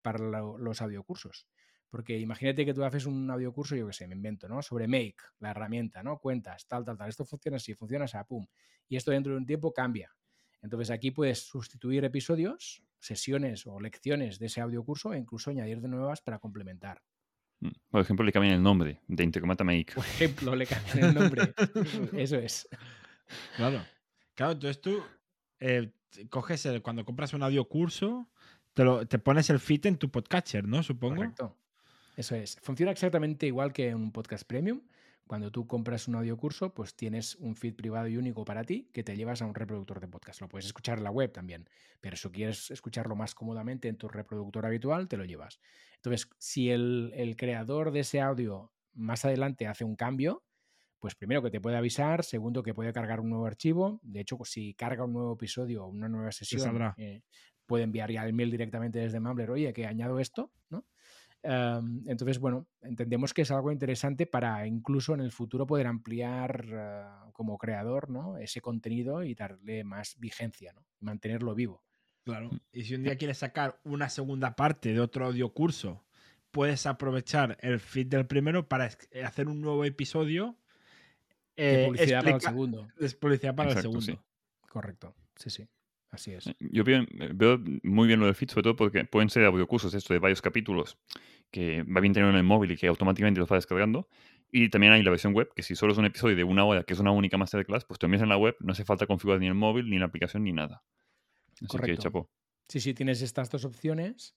[0.00, 1.46] para los audiocursos.
[1.94, 4.60] Porque imagínate que tú haces un audiocurso, yo qué sé, me invento, ¿no?
[4.62, 6.18] Sobre Make, la herramienta, ¿no?
[6.18, 7.08] Cuentas, tal, tal, tal.
[7.08, 8.44] Esto funciona así, funciona así, pum.
[8.88, 10.12] Y esto dentro de un tiempo cambia.
[10.60, 15.86] Entonces aquí puedes sustituir episodios, sesiones o lecciones de ese audiocurso e incluso añadir de
[15.86, 17.00] nuevas para complementar.
[17.60, 19.94] Mm, por ejemplo, le cambian el nombre de Intercomata Make.
[19.94, 21.54] Por ejemplo, le cambian el nombre.
[22.12, 22.68] Eso es.
[23.54, 23.84] Claro.
[24.34, 25.00] Claro, entonces tú
[25.60, 25.92] eh,
[26.28, 28.32] coges el, cuando compras un audiocurso,
[28.72, 30.82] te, pones el feed en tu podcatcher, ¿no?
[30.82, 31.14] Supongo.
[31.14, 31.56] Correcto.
[32.16, 32.56] Eso es.
[32.62, 34.82] Funciona exactamente igual que un podcast premium.
[35.26, 39.02] Cuando tú compras un audiocurso, pues tienes un feed privado y único para ti que
[39.02, 40.42] te llevas a un reproductor de podcast.
[40.42, 41.68] Lo puedes escuchar en la web también,
[42.02, 45.60] pero si quieres escucharlo más cómodamente en tu reproductor habitual, te lo llevas.
[45.96, 50.44] Entonces, si el, el creador de ese audio más adelante hace un cambio,
[50.98, 54.00] pues primero que te puede avisar, segundo que puede cargar un nuevo archivo.
[54.02, 57.22] De hecho, si carga un nuevo episodio o una nueva sesión, eh,
[57.66, 60.86] puede enviar ya el mail directamente desde Mumbler, oye, que añado esto, ¿no?
[61.44, 67.30] Entonces, bueno, entendemos que es algo interesante para incluso en el futuro poder ampliar ah,
[67.32, 68.38] como creador ¿no?
[68.38, 70.84] ese contenido y darle más vigencia, ¿no?
[71.00, 71.82] mantenerlo vivo.
[72.24, 72.50] Claro.
[72.50, 72.60] Mm.
[72.72, 76.04] Y si un día quieres sacar una segunda parte de otro audio curso,
[76.50, 78.88] puedes aprovechar el feed del primero para
[79.24, 80.56] hacer un nuevo episodio.
[81.56, 82.88] de publicidad para el segundo.
[82.98, 84.24] De publicidad para el segundo.
[84.70, 85.14] Correcto.
[85.36, 85.68] Sí, sí.
[86.14, 86.48] Así es.
[86.60, 87.04] Yo veo,
[87.82, 90.96] muy bien lo del feed, sobre todo porque pueden ser audiocursos esto de varios capítulos
[91.50, 94.08] que va bien tener en el móvil y que automáticamente los va descargando.
[94.52, 96.84] Y también hay la versión web, que si solo es un episodio de una hora,
[96.84, 99.48] que es una única masterclass, pues también en la web, no hace falta configurar ni
[99.48, 100.84] el móvil, ni la aplicación, ni nada.
[101.60, 102.30] Así que chapó.
[102.68, 104.36] Sí, sí, tienes estas dos opciones.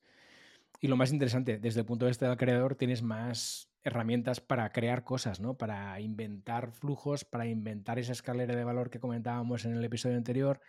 [0.82, 4.72] Y lo más interesante, desde el punto de vista del creador, tienes más herramientas para
[4.72, 5.56] crear cosas, ¿no?
[5.56, 10.60] Para inventar flujos, para inventar esa escalera de valor que comentábamos en el episodio anterior,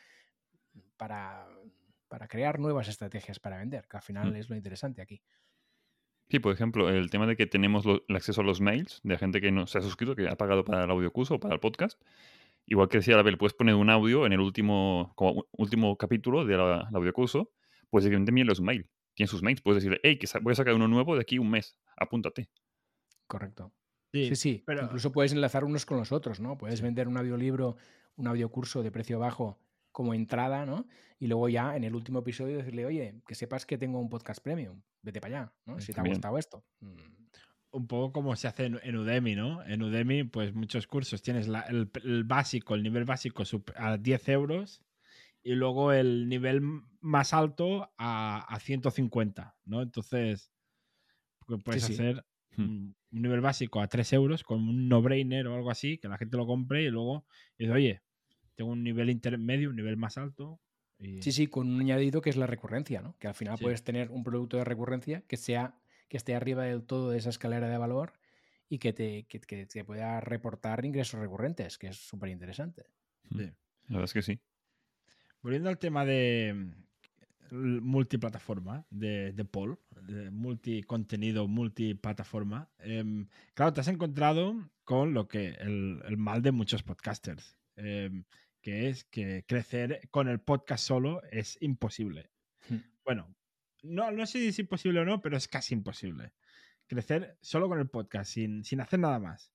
[0.96, 1.46] para,
[2.08, 4.36] para crear nuevas estrategias para vender, que al final mm.
[4.36, 5.22] es lo interesante aquí.
[6.30, 9.40] Sí, por ejemplo, el tema de que tenemos el acceso a los mails de gente
[9.40, 11.60] que no se ha suscrito, que ha pagado para el audio curso o para el
[11.60, 12.00] podcast.
[12.66, 16.60] Igual que decía la puedes poner un audio en el último, como último capítulo del
[16.60, 17.50] audio curso,
[17.88, 18.86] pues directamente envíen los mails.
[19.14, 21.50] Tienen sus mails, puedes decirle, hey, que voy a sacar uno nuevo de aquí un
[21.50, 22.50] mes, apúntate.
[23.26, 23.72] Correcto.
[24.12, 24.84] Sí, sí, Pero...
[24.84, 26.58] Incluso puedes enlazar unos con los otros, ¿no?
[26.58, 27.76] Puedes vender un audiolibro,
[28.16, 29.58] un audiocurso de precio bajo
[29.98, 30.86] como entrada, ¿no?
[31.18, 34.40] Y luego ya en el último episodio decirle, oye, que sepas que tengo un podcast
[34.40, 35.80] premium, vete para allá, ¿no?
[35.80, 36.64] Si te ha gustado esto.
[36.78, 36.94] Mm.
[37.72, 39.64] Un poco como se hace en, Udemy, ¿no?
[39.64, 41.20] En Udemy, pues muchos cursos.
[41.20, 43.42] Tienes el, básico, el nivel básico
[43.74, 44.84] a 10 euros
[45.42, 46.60] y luego el nivel
[47.00, 49.82] más alto a, 150, ¿no?
[49.82, 50.52] Entonces,
[51.44, 52.24] pues, puedes hacer
[52.56, 52.62] hmm.
[52.62, 56.36] un, nivel básico a 3 euros con un no-brainer o algo así, que la gente
[56.36, 57.26] lo compre y luego
[57.58, 58.02] dice, oye,
[58.58, 60.60] tengo un nivel intermedio, un nivel más alto.
[61.20, 63.16] Sí, sí, con un añadido que es la recurrencia, ¿no?
[63.20, 65.76] Que al final puedes tener un producto de recurrencia que sea
[66.08, 68.14] que esté arriba del todo de esa escalera de valor
[68.68, 72.86] y que te, que, te pueda reportar ingresos recurrentes, que es súper interesante.
[73.30, 73.44] Sí.
[73.86, 74.40] La verdad es que sí.
[75.40, 76.72] Volviendo al tema de,
[77.52, 85.50] multiplataforma de, de Paul, de multicontenido, multiplataforma, em, claro, te has encontrado con lo que
[85.60, 88.24] el, el mal de muchos podcasters, em,
[88.60, 92.30] que es que crecer con el podcast solo es imposible.
[92.68, 92.78] Hmm.
[93.04, 93.34] Bueno,
[93.82, 96.32] no, no sé si es imposible o no, pero es casi imposible.
[96.86, 99.52] Crecer solo con el podcast, sin, sin hacer nada más.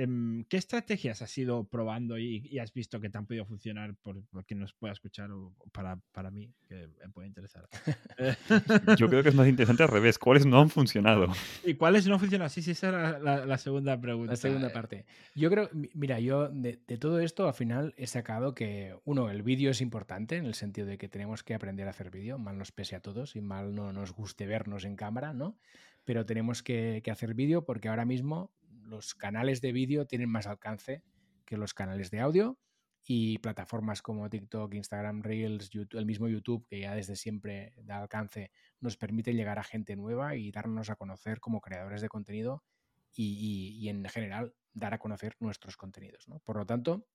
[0.00, 3.94] Em, ¿Qué estrategias has ido probando y, y has visto que te han podido funcionar
[3.96, 7.68] por, por quien nos pueda escuchar o, para, para mí, que me puede interesar?
[8.96, 10.18] Yo creo que es más interesante al revés.
[10.18, 11.26] ¿Cuáles no han funcionado?
[11.64, 12.48] ¿Y cuáles no funcionan?
[12.50, 14.32] Sí, sí, esa era la, la segunda pregunta.
[14.32, 15.04] La segunda parte.
[15.34, 19.30] Yo creo, mi- mira, yo de, de todo esto al final he sacado que, uno,
[19.30, 22.38] el vídeo es importante en el sentido de que tenemos que aprender a hacer vídeo,
[22.38, 25.58] mal nos pese a todos y mal no nos guste vernos en cámara, ¿no?
[26.04, 28.52] Pero tenemos que, que hacer vídeo porque ahora mismo
[28.88, 31.02] los canales de vídeo tienen más alcance
[31.44, 32.58] que los canales de audio
[33.04, 37.98] y plataformas como TikTok, Instagram Reels, YouTube- el mismo YouTube, que ya desde siempre da
[37.98, 42.64] alcance, nos permite llegar a gente nueva y darnos a conocer como creadores de contenido
[43.14, 46.26] y, en general dar a conocer nuestros contenidos.
[46.44, 47.08] Por lo tanto,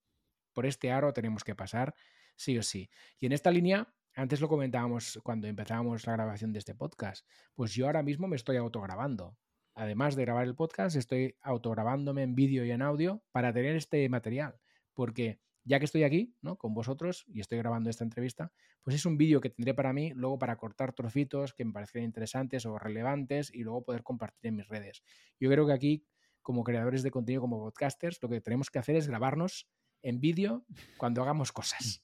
[0.53, 1.93] por este aro tenemos que pasar
[2.35, 2.89] sí o sí.
[3.19, 7.73] Y en esta línea, antes lo comentábamos cuando empezábamos la grabación de este podcast, pues
[7.73, 9.37] yo ahora mismo me estoy autograbando.
[9.75, 14.07] Además de grabar el podcast, estoy autograbándome en vídeo y en audio para tener este
[14.09, 14.59] material.
[14.93, 16.57] Porque ya que estoy aquí, ¿no?
[16.57, 18.51] Con vosotros y estoy grabando esta entrevista,
[18.83, 22.05] pues es un vídeo que tendré para mí luego para cortar trocitos que me parecieran
[22.05, 25.03] interesantes o relevantes y luego poder compartir en mis redes.
[25.39, 26.05] Yo creo que aquí,
[26.41, 29.67] como creadores de contenido, como podcasters, lo que tenemos que hacer es grabarnos
[30.01, 30.65] en vídeo
[30.97, 32.02] cuando hagamos cosas.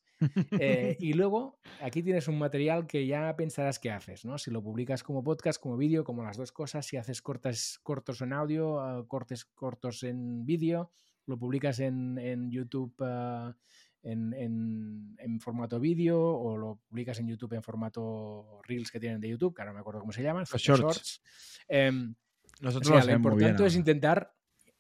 [0.52, 4.38] Eh, y luego aquí tienes un material que ya pensarás qué haces, ¿no?
[4.38, 8.22] Si lo publicas como podcast, como vídeo, como las dos cosas, si haces cortes, cortos
[8.22, 10.92] en audio, ah, cortes cortos en vídeo,
[11.26, 13.56] lo publicas en, en YouTube ah,
[14.02, 19.20] en, en- en formato vídeo o lo publicas en YouTube en formato Reels que tienen
[19.22, 21.22] de YouTube, que ahora no me acuerdo cómo se llaman, Los shorts.
[21.68, 22.16] Em,
[22.60, 24.34] o Nosotros sea, lo lo importante bien es intentar,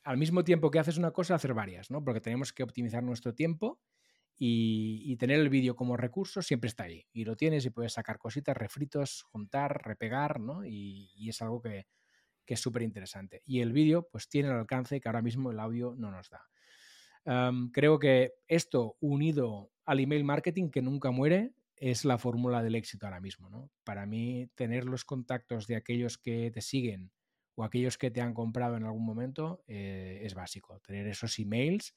[0.03, 2.03] al mismo tiempo que haces una cosa, hacer varias, ¿no?
[2.03, 3.79] Porque tenemos que optimizar nuestro tiempo
[4.41, 7.05] y, tener el vídeo como recurso siempre está ahí.
[7.11, 10.65] Y lo tienes y puedes sacar cositas, refritos, juntar, repegar, ¿no?
[10.65, 11.87] Y, es algo que,
[12.45, 13.43] que es súper interesante.
[13.45, 16.47] Y el vídeo, pues tiene el alcance que ahora mismo el audio no nos da.
[17.25, 22.75] Am, creo que esto unido al email marketing que nunca muere es la fórmula del
[22.75, 23.49] éxito ahora mismo.
[23.49, 23.69] ¿no?
[23.83, 27.11] Para mí, tener los contactos de aquellos que te siguen
[27.55, 30.79] o aquellos que te han comprado en algún momento eh, es básico.
[30.79, 31.93] Tener esos emails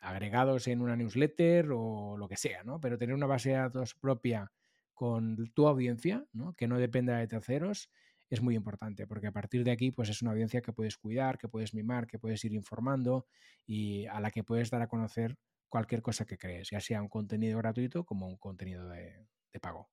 [0.00, 2.80] agregados en una newsletter o lo que sea, ¿no?
[2.80, 4.52] Pero tener una base de datos propia
[4.94, 6.54] con tu audiencia, ¿no?
[6.54, 7.90] Que no dependa de terceros,
[8.28, 11.38] es muy importante, porque a partir de aquí, pues es una audiencia que puedes cuidar,
[11.38, 13.26] que puedes mimar, que puedes ir informando
[13.66, 15.36] y a la que puedes dar a conocer
[15.68, 19.90] cualquier cosa que crees, ya sea un contenido gratuito como un contenido de, de pago.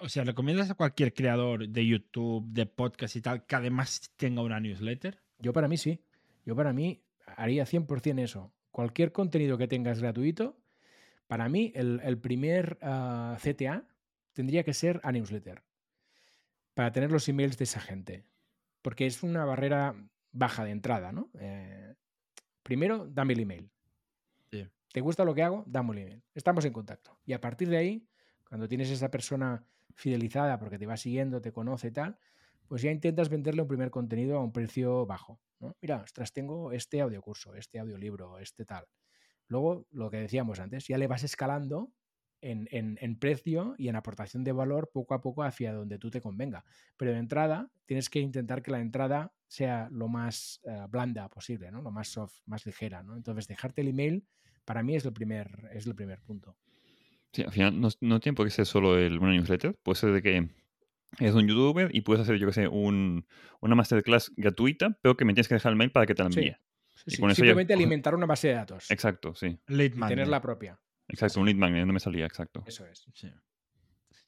[0.00, 4.42] O sea, ¿recomiendas a cualquier creador de YouTube, de podcast y tal, que además tenga
[4.42, 5.22] una newsletter?
[5.38, 6.04] Yo para mí sí.
[6.44, 7.04] Yo para mí
[7.36, 8.52] haría 100% eso.
[8.78, 10.56] Cualquier contenido que tengas gratuito,
[11.26, 13.82] para mí el, el primer ah, CTA
[14.34, 15.64] tendría que ser a newsletter.
[16.74, 18.24] Para tener los emails de esa gente.
[18.80, 19.96] Porque es una barrera
[20.30, 21.28] baja de entrada, ¿no?
[21.40, 21.96] Eh,
[22.62, 23.68] primero, dame el email.
[24.52, 24.64] Sí.
[24.92, 25.64] ¿Te gusta lo que hago?
[25.66, 26.22] Dame el email.
[26.32, 27.18] Estamos en contacto.
[27.26, 28.06] Y a partir de ahí,
[28.48, 29.64] cuando tienes esa persona
[29.96, 32.16] fidelizada porque te va siguiendo, te conoce y tal,
[32.68, 35.40] pues ya intentas venderle un primer contenido a un precio bajo.
[35.60, 35.76] ¿No?
[35.80, 38.84] Mira, ostras, tengo este audiocurso, este audiolibro, este tal.
[39.48, 41.92] Luego, lo que decíamos antes, ya le vas escalando
[42.40, 46.10] en, en- en precio y en aportación de valor poco a poco hacia donde tú
[46.10, 46.64] te convenga.
[46.96, 51.70] Pero de entrada, tienes que intentar que la entrada sea lo más eh, blanda posible,
[51.70, 51.82] ¿no?
[51.82, 53.02] lo más soft, más ligera.
[53.02, 53.16] ¿no?
[53.16, 54.26] Entonces, dejarte el email
[54.64, 56.56] para mí es el primer, es el primer punto.
[57.32, 59.74] Sí, al final no, no tiene por qué ser solo el, una newsletter.
[59.82, 60.48] Puede ser de que
[61.18, 63.26] eres un youtuber y puedes hacer, yo que sé, un,
[63.60, 66.28] una masterclass gratuita, pero que me tienes que dejar el mail para que te la
[66.28, 66.56] envíe.
[66.94, 69.58] Sí, Y sí, con eso ya Simplemente alimentar una base de datos Exacto, sí.
[69.68, 70.78] Lead y tener la propia.
[71.08, 72.62] Exacto, un lead magnet, no me salía, exacto.
[72.66, 73.06] Eso es.
[73.14, 73.32] Sí.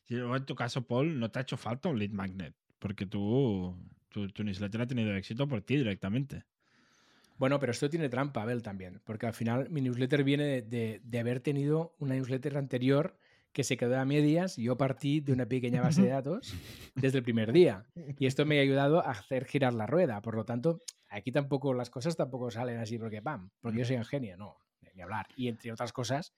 [0.08, 3.76] En tu caso, Paul, no te ha hecho falta un lead magnet, porque tú,
[4.08, 6.44] tu, tu newsletter ha tenido éxito por ti directamente.
[7.38, 11.00] Bueno, pero esto tiene trampa, Abel, también, porque al final mi newsletter viene de, de-
[11.04, 13.18] de haber tenido una newsletter anterior
[13.52, 16.54] que se quedó a medias yo partí de una pequeña base de datos
[16.94, 17.84] desde el primer día.
[18.18, 20.20] Y esto me ha ayudado a hacer girar la rueda.
[20.22, 23.96] Por lo tanto, aquí tampoco las cosas tampoco salen así porque pam, porque yo soy
[23.96, 24.56] ingenio, no,
[24.94, 25.26] ni hablar.
[25.36, 26.32] Y entre otras cosas,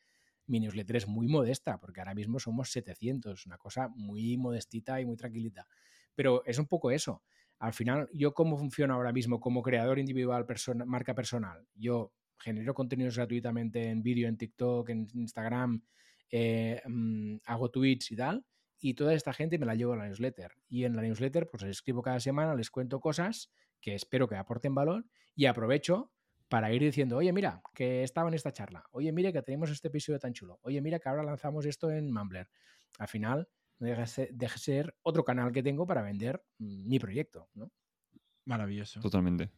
[0.47, 5.05] mi newsletter es muy modesta, porque ahora mismo somos 700, una cosa muy modestita y
[5.05, 5.67] muy tranquilita.
[6.15, 7.23] Pero es un poco eso.
[7.59, 11.65] Al final, yo cómo funciono ahora mismo como creador individual, persona- marca personal.
[11.75, 15.81] Yo genero contenidos gratuitamente en vídeo, en TikTok, en Instagram,
[16.33, 18.45] eh, mm, hago tweets y tal,
[18.81, 20.53] y toda esta gente me la llevo a la newsletter.
[20.69, 24.35] Y en la newsletter, pues les escribo cada semana, les cuento cosas que espero que
[24.35, 26.11] aporten valor y aprovecho
[26.49, 29.89] para ir diciendo, oye, mira, que estaba en esta charla, oye, mire, que tenemos este
[29.89, 32.49] episodio tan chulo, oye, mira, que ahora lanzamos esto en Mumbler.
[32.99, 37.49] Al final, no deja de ser otro canal que tengo para vender mm, mi proyecto,
[37.55, 37.71] ¿no?
[38.45, 39.01] Maravilloso.
[39.01, 39.51] Totalmente.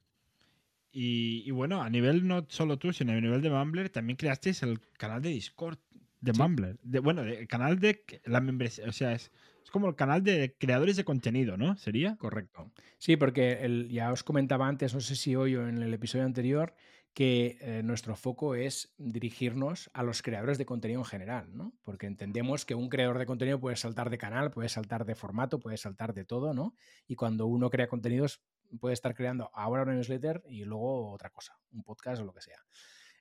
[0.96, 4.80] Y, bueno, a nivel no solo tú, sino a nivel de Mumbler, también creasteis el
[4.92, 5.78] canal de Discord
[6.24, 6.78] de Mumbler.
[6.82, 9.30] De, bueno, el canal de la membresía, o sea, es,
[9.62, 11.76] es, como el canal de creadores de contenido, ¿no?
[11.76, 12.16] ¿Sería?
[12.16, 12.70] Correcto.
[12.98, 16.24] Sí, porque el, ya os comentaba antes, no sé si hoy o en el episodio
[16.24, 16.74] anterior,
[17.14, 21.72] que eh, nuestro foco es dirigirnos a los creadores de contenido en general, ¿no?
[21.84, 25.60] Porque entendemos que un creador de contenido puede saltar de canal, puede saltar de formato,
[25.60, 26.74] puede saltar de todo, ¿no?
[27.06, 28.42] Y cuando uno crea contenidos
[28.80, 32.40] puede estar creando ahora una newsletter y luego otra cosa, un podcast o lo que
[32.40, 32.58] sea.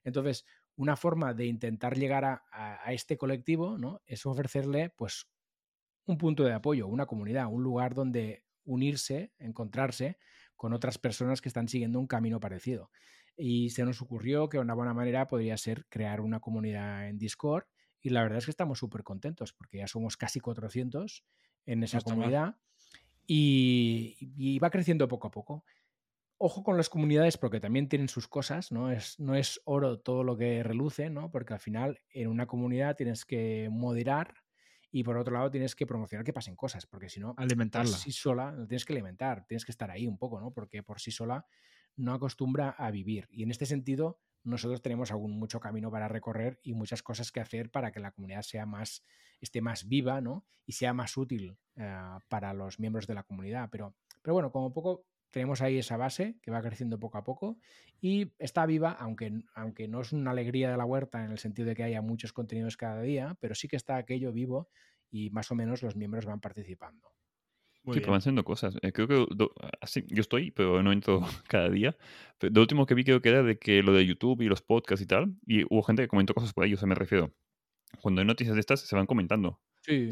[0.03, 4.01] Entonces, una forma de intentar llegar a, este colectivo ¿no?
[4.05, 5.27] es ofrecerle pues,
[6.05, 10.17] un punto de apoyo, una comunidad, un lugar donde unirse, encontrarse
[10.55, 12.91] con otras personas que están siguiendo un camino parecido.
[13.35, 17.65] Y se nos ocurrió que una buena manera podría ser crear una comunidad en Discord
[18.01, 21.23] y la verdad es que estamos súper contentos porque ya somos casi 400
[21.65, 22.57] en esa comunidad
[23.25, 25.63] y, va creciendo poco a poco.
[26.45, 28.91] Ojo con las comunidades porque también tienen sus cosas, ¿no?
[28.91, 31.31] Es, no es oro todo lo que reluce, ¿no?
[31.31, 34.33] Porque al final en una comunidad tienes que moderar
[34.91, 37.91] y por otro lado tienes que promocionar que pasen cosas, porque si no, alimentarla.
[37.91, 40.51] Por sí sola, lo tienes que alimentar, tienes que estar ahí un poco, ¿no?
[40.51, 41.45] Porque por sí sola
[41.95, 43.25] no acostumbra a vivir.
[43.31, 47.39] Y en este sentido, nosotros tenemos aún mucho camino para recorrer y muchas cosas que
[47.39, 49.05] hacer para que la comunidad sea más,
[49.39, 50.45] esté más viva ¿no?
[50.65, 53.69] y sea más útil eh, para los miembros de la comunidad.
[53.71, 57.57] Pero, pero bueno, como poco tenemos ahí esa base que va creciendo poco a poco
[57.99, 61.67] y está viva, aunque, aunque no es una alegría de la huerta en el sentido
[61.67, 64.69] de que haya muchos contenidos cada día, pero sí que está aquello vivo
[65.11, 67.13] y más o menos los miembros van participando
[67.91, 68.75] sí, pero van haciendo cosas.
[68.81, 69.25] Eh, creo que
[69.81, 71.97] así, yo estoy, pero no entro cada día.
[72.37, 74.61] Pero lo último que vi creo que era de que lo de YouTube y los
[74.61, 77.33] podcasts y tal, y hubo gente que comentó cosas por ahí, o sea, me refiero.
[78.01, 79.59] Cuando hay noticias de estas, se van comentando.
[79.81, 80.09] Sí.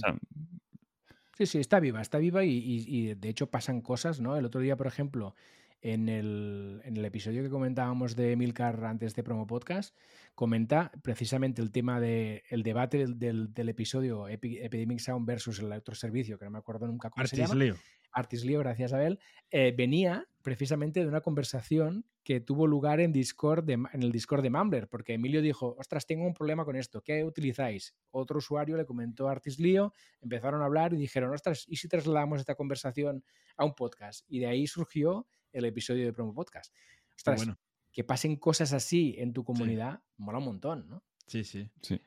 [1.38, 4.38] Sí, sí, está viva, está viva y, y, de hecho pasan cosas, ¿no?
[4.38, 5.36] El otro día, por ejemplo,
[5.82, 9.96] en el, en el, episodio que comentábamos de Milcar antes de Promo Podcast,
[10.36, 15.96] comenta precisamente el tema del el debate del, del, episodio Epidemic Sound versus el otro
[15.96, 17.56] servicio, que no me acuerdo nunca cómo se llama.
[17.56, 17.76] Leo.
[18.12, 19.20] Artis Leo, gracias Abel,
[19.50, 24.50] eh, venía precisamente de una conversación que tuvo lugar en Discord en el Discord de
[24.50, 27.96] Mumbler, porque Emilio dijo, ostras, tengo un problema con esto, ¿qué utilizáis?
[28.12, 31.88] Otro usuario le comentó a Artis Leo, empezaron a hablar y dijeron, ostras, ¿y si
[31.88, 33.24] trasladamos esta conversación
[33.58, 34.26] a un podcast?
[34.28, 36.74] Y de ahí surgió el episodio de Promo Podcast.
[37.16, 37.48] Ostras,
[37.92, 41.04] que pasen cosas así en tu comunidad, mola un montón, ¿no?
[41.28, 41.70] Sí, sí.
[41.82, 42.00] sí.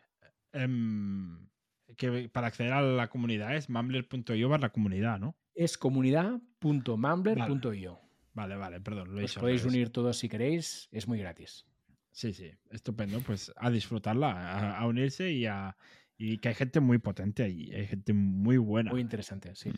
[0.52, 1.48] Em,
[1.96, 5.36] que para acceder a la comunidad es mumbler.io barra comunidad, ¿no?
[5.54, 8.00] Es comunidad.mumbler.io.
[8.32, 8.56] Vale.
[8.56, 9.14] vale, perdón.
[9.14, 11.64] Lo Os podéis unir todos si queréis, es muy gratis.
[12.10, 13.20] Sí, sí, estupendo.
[13.20, 15.76] Pues a disfrutarla, a, unirse y a.
[16.16, 18.90] Y que hay gente muy potente ahí, hay gente muy buena.
[18.90, 19.70] Muy interesante, sí.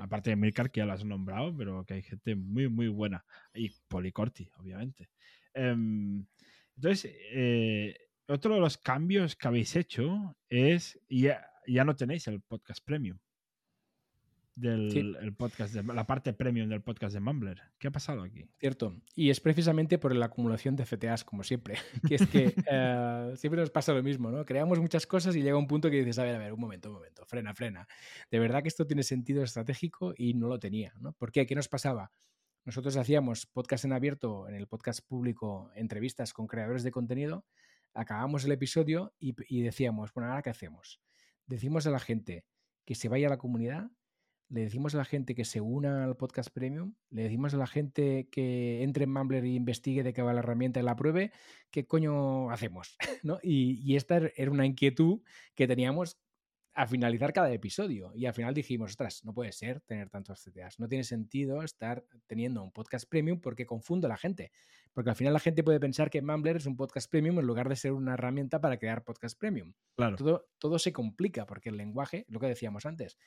[0.00, 3.24] Aparte de Milcar, que ya lo has nombrado, pero que hay gente muy, muy buena.
[3.54, 5.10] Y Policorti, obviamente.
[5.54, 6.26] Em,
[6.76, 12.42] entonces, eh, otro de los cambios que habéis hecho es, ya, ya no tenéis el
[12.42, 13.18] podcast premium
[14.58, 17.62] del podcast, de, la parte premium del podcast de Mumbler.
[17.78, 18.44] ¿Qué ha pasado aquí?
[18.58, 19.00] Cierto.
[19.14, 21.76] Y es precisamente por la acumulación de FTAs, como siempre.
[22.08, 24.44] Que es que eh, siempre nos pasa lo mismo, ¿no?
[24.44, 26.88] Creamos muchas cosas y llega un punto que dices, a ver, a ver, un momento,
[26.88, 27.86] un momento, frena, frena.
[28.30, 31.12] De verdad que esto tiene sentido estratégico y no lo tenía, ¿no?
[31.12, 31.46] ¿Por qué?
[31.46, 32.12] ¿Qué nos pasaba?
[32.64, 37.46] Nosotros hacíamos podcast en abierto, en el podcast público, entrevistas con creadores de contenido,
[37.94, 41.00] acabamos el episodio y, y decíamos, bueno, ¿ahora qué hacemos?
[41.46, 42.44] Decimos a la gente
[42.84, 43.90] que se vaya a la comunidad
[44.50, 47.66] le decimos a la gente que se una al podcast premium, le decimos a la
[47.66, 51.32] gente que entre en Mumbler y investigue de qué va la herramienta y la pruebe,
[51.70, 52.96] ¿qué coño hacemos?
[53.22, 53.38] ¿No?
[53.42, 55.20] Y, esta er, era una inquietud
[55.54, 56.18] que teníamos
[56.78, 58.12] a finalizar cada episodio.
[58.14, 60.78] Y al final dijimos, ostras, no puede ser tener tantos CTAs.
[60.78, 64.52] No tiene sentido estar teniendo un podcast premium porque confundo a la gente.
[64.92, 67.68] Porque al final la gente puede pensar que Mumbler es un podcast premium en lugar
[67.68, 69.74] de ser una herramienta para crear podcast premium.
[69.96, 70.16] Claro.
[70.16, 73.18] Todo, todo se complica porque el lenguaje, lo que decíamos antes,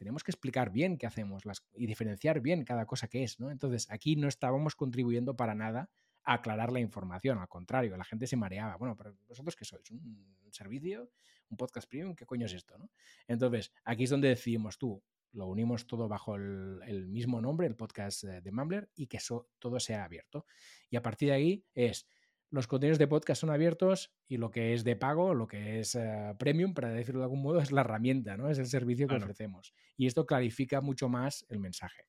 [0.00, 1.42] tenemos que explicar bien qué hacemos
[1.74, 3.50] y diferenciar bien cada cosa que es, ¿no?
[3.50, 5.90] Entonces, aquí no estábamos contribuyendo para nada
[6.24, 8.78] a aclarar la información, al contrario, la gente se mareaba.
[8.78, 9.90] Bueno, pero vosotros qué sois?
[9.90, 11.10] ¿Un servicio?
[11.50, 12.14] ¿Un podcast premium?
[12.14, 12.90] ¿Qué coño es esto, no?
[13.28, 18.24] Entonces, aquí es donde decidimos tú, lo unimos todo bajo el, mismo nombre, el podcast
[18.24, 20.46] de Mumbler, y que eso, todo sea abierto.
[20.88, 22.06] Y a partir de ahí es
[22.50, 25.94] los contenidos de podcast son abiertos y lo que es de pago, lo que es
[25.94, 28.50] eh, premium, para decirlo de algún modo, es la herramienta, ¿no?
[28.50, 29.72] Es el servicio que ofrecemos.
[29.96, 32.06] Y esto clarifica mucho más el mensaje.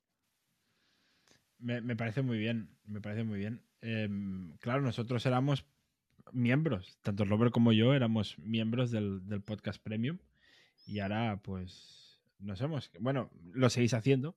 [1.59, 3.61] Me, parece muy bien, me parece muy bien.
[3.81, 5.65] Em, claro, nosotros éramos
[6.31, 10.17] miembros, tanto Robert como yo éramos miembros del, podcast premium
[10.85, 14.35] y ahora pues nos hemos, bueno, lo seguís haciendo,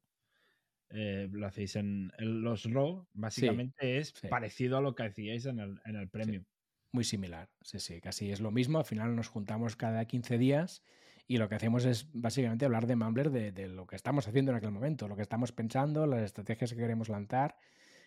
[0.95, 5.81] eh, lo hacéis en, los RAW, básicamente es parecido a lo que hacíais en el,
[5.85, 6.45] en el Premium.
[6.93, 8.79] Muy similar, sí, sí, casi es lo mismo.
[8.79, 10.83] Al final nos juntamos cada 15 días
[11.27, 14.59] y lo que hacemos es básicamente hablar de Mumbler, de, lo que estamos haciendo en
[14.59, 17.57] aquel momento, lo que estamos pensando, las estrategias que queremos lanzar.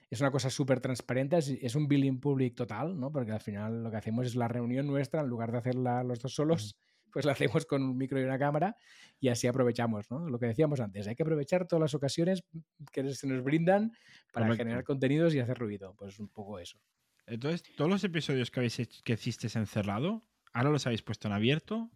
[0.10, 3.12] Es una cosa súper transparente, es, un billing public total, ¿no?
[3.12, 6.20] Porque al final lo que hacemos es la reunión nuestra, en lugar de hacerla los
[6.20, 6.78] dos solos,
[7.12, 8.76] pues la hacemos con un micro y una cámara
[9.20, 10.30] y así aprovechamos, ¿no?
[10.30, 12.44] Lo que decíamos antes, hay que aprovechar todas las ocasiones
[12.92, 13.92] que se nos brindan
[14.32, 16.80] para generar contenidos y hacer ruido, pues un poco eso.
[17.26, 21.90] Entonces, ¿todos los episodios que, habéis que hicisteis encerrado, ahora los habéis puesto en abierto?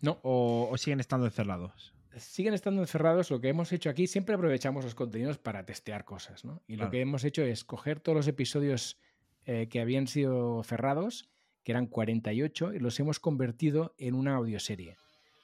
[0.00, 0.20] No.
[0.22, 1.94] ¿O, siguen estando encerrados?
[2.16, 3.30] siguen estando encerrados.
[3.30, 6.62] Lo que hemos hecho aquí, siempre aprovechamos los contenidos para testear cosas, ¿no?
[6.66, 8.98] Y lo que hemos hecho es coger todos los episodios
[9.44, 11.30] eh, que habían sido cerrados
[11.64, 14.96] que eran 48, y los hemos convertido en una audioserie,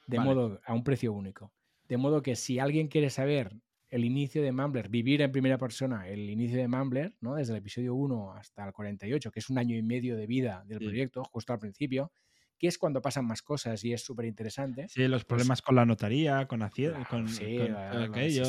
[0.06, 1.52] de modo a un precio único.
[1.88, 3.54] De modo que si alguien quiere saber
[3.90, 7.36] el inicio de Mumbler, vivir en primera persona el inicio de Mumbler, ¿no?
[7.36, 10.64] desde el episodio 1 hasta el 48, que es un año y medio de vida
[10.66, 12.10] del proyecto, justo al principio,
[12.58, 14.86] que es cuando pasan más cosas y es súper interesante.
[14.88, 18.44] Sí, los pues problemas con la notaría, con Hacienda, con, aquello,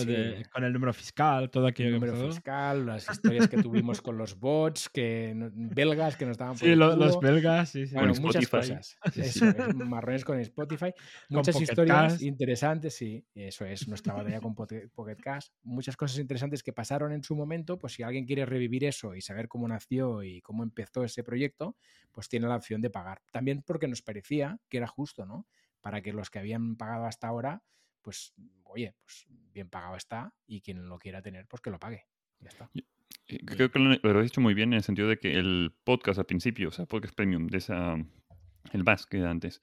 [0.52, 1.90] con el número fiscal, todo aquello.
[1.90, 6.58] El número fiscal, las historias que tuvimos con los bots que, belgas que nos estaban
[6.58, 8.98] Sí, los, belgas, sí, Bueno, muchas cosas.
[9.16, 9.46] Eso,
[9.76, 10.94] marrones con Spotify.
[11.30, 15.48] Muchas historias interesantes, sí, eso es nuestra batalla con Pocket Cash.
[15.64, 19.22] Muchas cosas interesantes que pasaron en su momento, pues si alguien quiere revivir eso y
[19.22, 21.76] saber cómo nació y cómo empezó ese proyecto,
[22.12, 23.22] pues tiene la opción de pagar.
[23.32, 25.48] También porque nos parecía que era justo, ¿no?
[25.82, 27.64] Para que los que habían pagado hasta ahora,
[28.02, 28.34] pues,
[28.64, 32.06] oye, pues bien pagado está y quien lo quiera tener, pues que lo pague.
[32.40, 32.70] Ya está.
[33.28, 35.76] Eh, creo que lo, lo has dicho muy bien en el sentido de que el
[35.84, 37.96] podcast al principio, o sea, podcast premium, de esa,
[38.72, 39.62] el BAS que era antes,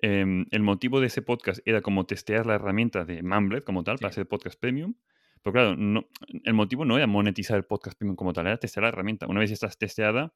[0.00, 3.98] em, el motivo de ese podcast era como testear la herramienta de Mumbler como tal
[3.98, 4.94] para hacer podcast premium.
[5.42, 6.06] Pero claro, no,
[6.44, 9.26] el motivo no era monetizar el podcast premium como tal, era testear la herramienta.
[9.26, 10.34] Una vez ya estás testeada,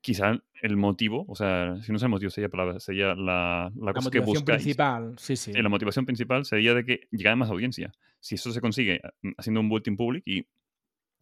[0.00, 4.10] quizá el motivo, o sea, si no es el motivo, sería, sería la, la, cosa
[4.10, 4.62] que buscáis.
[4.62, 5.52] principal, sí, sí.
[5.52, 7.92] La motivación principal sería de que llegara más audiencia.
[8.18, 10.46] Si eso se consigue mm, haciendo un bulletin public y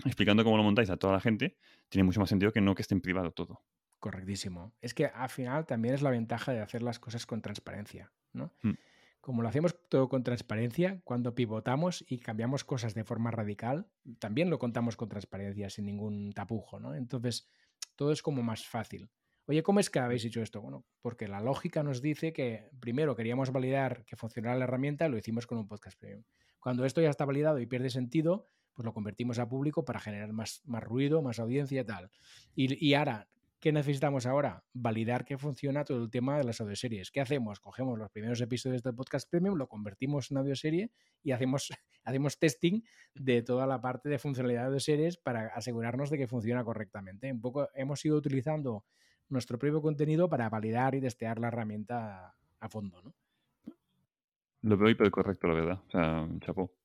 [0.04, 1.56] explicando cómo lo montáis a toda la gente,
[1.88, 3.62] tiene mucho más sentido que no que esté en privado todo.
[3.98, 4.72] Correctísimo.
[4.80, 8.52] Es que al final también es la ventaja de hacer las cosas con transparencia, ¿no?
[8.62, 8.74] Mm.
[9.20, 13.88] Como lo hacemos todo con transparencia, cuando pivotamos y cambiamos cosas de forma radical,
[14.20, 16.94] también lo contamos con transparencia, sin ningún tapujo, ¿no?
[16.94, 17.48] Entonces,
[17.98, 19.10] todo es como más fácil.
[19.46, 20.62] Oye, ¿cómo es que habéis hecho esto?
[20.62, 25.18] Bueno, porque la lógica nos dice que primero queríamos validar que funcionara la herramienta lo
[25.18, 26.22] hicimos con un podcast premium.
[26.60, 30.32] Cuando esto ya está validado y pierde sentido, pues lo convertimos a público para generar
[30.32, 32.10] más, más ruido, más audiencia y tal.
[32.54, 33.28] Y, y ahora
[33.60, 34.62] ¿Qué necesitamos ahora?
[34.72, 37.10] Validar que funciona todo el tema de las audioseries.
[37.10, 37.58] ¿Qué hacemos?
[37.58, 40.92] Cogemos los primeros episodios del podcast premium, lo convertimos en audioserie
[41.24, 41.68] y hacemos,
[42.04, 42.82] hacemos testing
[43.14, 47.32] de toda la parte de funcionalidad de audioseries para asegurarnos de que funciona correctamente.
[47.32, 48.84] Un poco hemos ido utilizando
[49.28, 53.14] nuestro propio contenido para validar y testear la herramienta a fondo, ¿no?
[54.62, 55.80] Lo veo hiper correcto, la verdad.
[55.86, 56.77] O sea, chapó.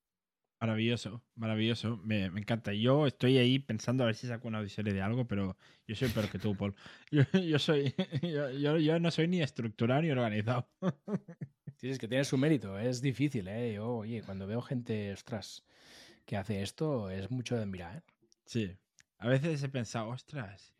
[0.63, 1.97] Maravilloso, maravilloso.
[2.05, 2.71] Me, encanta.
[2.71, 6.07] Yo estoy ahí pensando a ver si saco una serie de algo, pero yo soy
[6.07, 6.73] peor que tú, Paul.
[7.51, 7.93] Yo, soy,
[8.81, 10.69] yo, no soy ni estructurado ni organizado.
[11.75, 12.79] Sí, es que tiene su mérito.
[12.79, 13.73] Es difícil, ¿eh?
[13.73, 15.65] Yo, oye, cuando veo gente, ostras,
[16.25, 18.03] que hace esto, es mucho de mirar, ¿eh?
[18.45, 18.77] Sí.
[19.17, 20.73] A veces he pensado, ostras,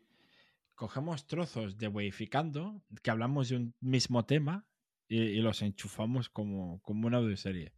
[0.74, 4.66] cogemos trozos de Weificando, que hablamos de un mismo tema,
[5.06, 7.74] y, los enchufamos como, como una audioserie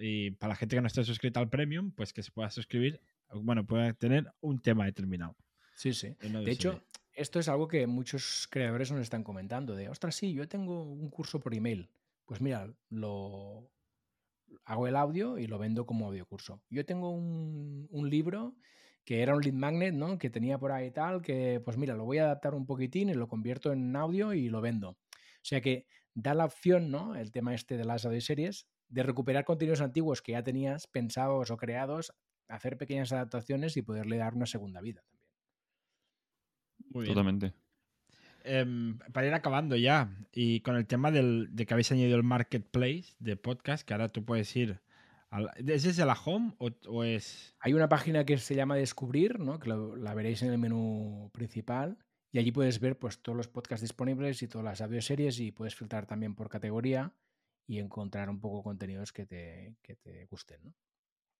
[0.00, 3.00] y para la gente que no esté suscrita al Premium, pues que se pueda suscribir,
[3.32, 5.36] bueno, pueda tener un tema determinado.
[5.74, 6.16] Sí, sí.
[6.20, 6.82] De hecho,
[7.14, 11.10] esto es algo que muchos creadores nos están comentando, de, ostras, sí, yo tengo un
[11.10, 11.88] curso por email.
[12.24, 13.70] Pues mira, lo
[14.64, 16.62] hago el audio y lo vendo como audio curso.
[16.68, 18.56] Yo tengo un, un libro
[19.04, 20.18] que era un lead magnet, ¿no?
[20.18, 23.14] Que tenía por ahí tal, que pues mira, lo voy a adaptar un poquitín y
[23.14, 24.90] lo convierto en audio y lo vendo.
[24.90, 24.98] O
[25.42, 27.16] sea que da la opción, ¿no?
[27.16, 31.56] El tema este de las audioseries, de recuperar contenidos antiguos que ya tenías pensados o
[31.56, 32.12] creados,
[32.48, 35.28] hacer pequeñas adaptaciones y poderle dar una segunda vida también.
[36.90, 37.14] Muy bien.
[37.14, 37.52] Totalmente.
[38.44, 42.22] Em, para ir acabando ya, y con el tema del, de que habéis añadido el
[42.22, 44.80] marketplace de podcast, que ahora tú puedes ir.
[45.66, 47.54] ¿Es desde la home o, es.?
[47.60, 49.58] Hay una página que se llama Descubrir, ¿no?
[49.58, 51.98] que la veréis en el menú principal,
[52.32, 55.74] Y allí puedes ver pues, todos los podcasts disponibles y todas las audioseries y puedes
[55.74, 57.12] filtrar también por categoría
[57.68, 60.64] y encontrar un poco contenidos que te, que te gusten.
[60.64, 60.74] ¿no?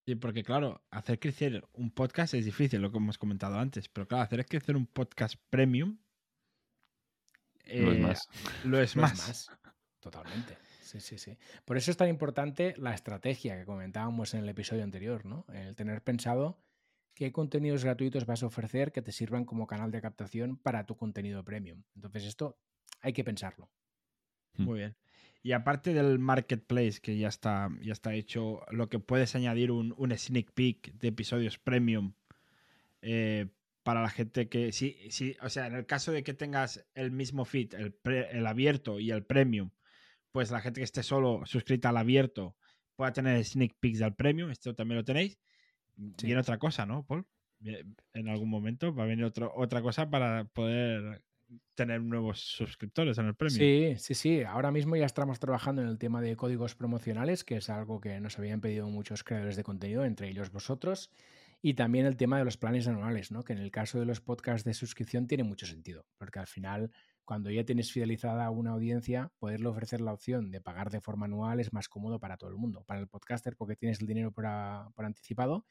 [0.07, 4.07] Sí, porque claro, hacer crecer un podcast es difícil, lo que hemos comentado antes, pero
[4.07, 5.99] claro, hacer crecer un podcast premium
[7.68, 8.29] lo es eh, más.
[8.64, 9.29] Lo es Lo es más.
[9.29, 9.51] más.
[10.01, 10.57] Totalmente.
[10.81, 11.37] Sí, sí, sí.
[11.64, 15.45] Por eso es tan importante la estrategia que comentábamos en el episodio anterior, ¿no?
[15.53, 16.62] El tener pensado
[17.14, 20.97] qué contenidos gratuitos vas a ofrecer que te sirvan como canal de captación para tu
[20.97, 21.83] contenido premium.
[21.95, 22.59] Entonces, esto
[23.01, 23.70] hay que pensarlo.
[24.57, 24.97] Muy bien.
[25.43, 29.95] Y aparte del marketplace que ya está, ya está hecho, lo que puedes añadir un,
[29.97, 32.14] un sneak peek de episodios premium
[33.03, 33.47] eh,
[33.84, 37.12] para la gente que sí, sí, o sea, en el caso de que tengas el
[37.12, 39.70] mismo feed, el, pre- el abierto y el premium,
[40.32, 42.57] pues la gente que esté solo suscrita al abierto
[42.97, 45.39] pueda tener sneak peeks del premium, esto también lo tenéis.
[45.97, 46.26] Sí.
[46.26, 47.26] Viene otra cosa, ¿no, Paul?
[48.12, 51.22] En algún momento va a venir otro, otra cosa para poder
[51.74, 53.70] tener nuevos suscriptores en el premium.
[53.70, 54.42] Sí, sí, sí.
[54.42, 58.20] Ahora mismo ya estamos trabajando en el tema de códigos promocionales, que es algo que
[58.20, 61.11] nos habían pedido muchos creadores de contenido, entre ellos vosotros.
[61.62, 63.42] Y también el tema de los planes anuales, ¿no?
[63.44, 66.92] Que en el caso de los podcasts de suscripción tiene mucho sentido, porque al final,
[67.24, 71.24] cuando ya tienes fidelizada a una audiencia, poderle ofrecer la opción de pagar de forma
[71.26, 72.84] anual es más cómodo para todo el mundo.
[72.84, 75.64] Para el podcaster, porque tienes el dinero por, a- por anticipado,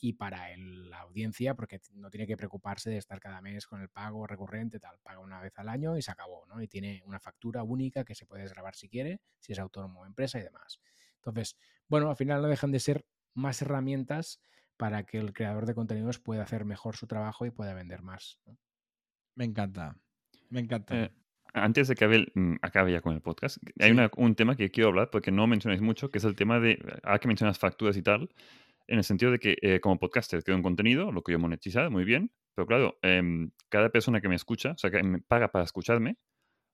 [0.00, 3.80] y para el- la audiencia, porque no tiene que preocuparse de estar cada mes con
[3.80, 6.60] el pago recurrente, tal, paga una vez al año y se acabó, ¿no?
[6.62, 10.06] Y tiene una factura única que se puede grabar si quiere, si es autónomo o
[10.06, 10.80] empresa y demás.
[11.16, 11.56] Entonces,
[11.88, 14.40] bueno, al final no dejan de ser más herramientas
[14.76, 18.38] para que el creador de contenidos pueda hacer mejor su trabajo y pueda vender más.
[18.46, 18.56] ¿no?
[19.34, 19.96] Me encanta.
[20.50, 20.94] Me encanta.
[21.04, 21.10] Eh,
[21.54, 23.92] antes de que Abel mm, acabe ya con el podcast, hay Sí.
[23.92, 26.78] una- un tema que quiero hablar porque no mencionáis mucho, que es el tema de,
[27.02, 28.28] ahora que mencionas facturas y tal,
[28.88, 31.90] en el sentido de que eh, como podcaster creo un contenido, lo que yo monetizar,
[31.90, 35.48] muy bien, pero claro, em, cada persona que me escucha, o sea, que me paga
[35.52, 36.16] para escucharme,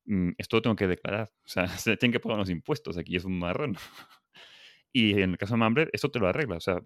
[0.06, 1.30] mm, esto lo tengo que declarar.
[1.44, 3.76] O sea, se tienen que pagar los impuestos, aquí es un marrón.
[4.92, 6.80] y en el caso de Mumbler, esto te lo arregla, o sea,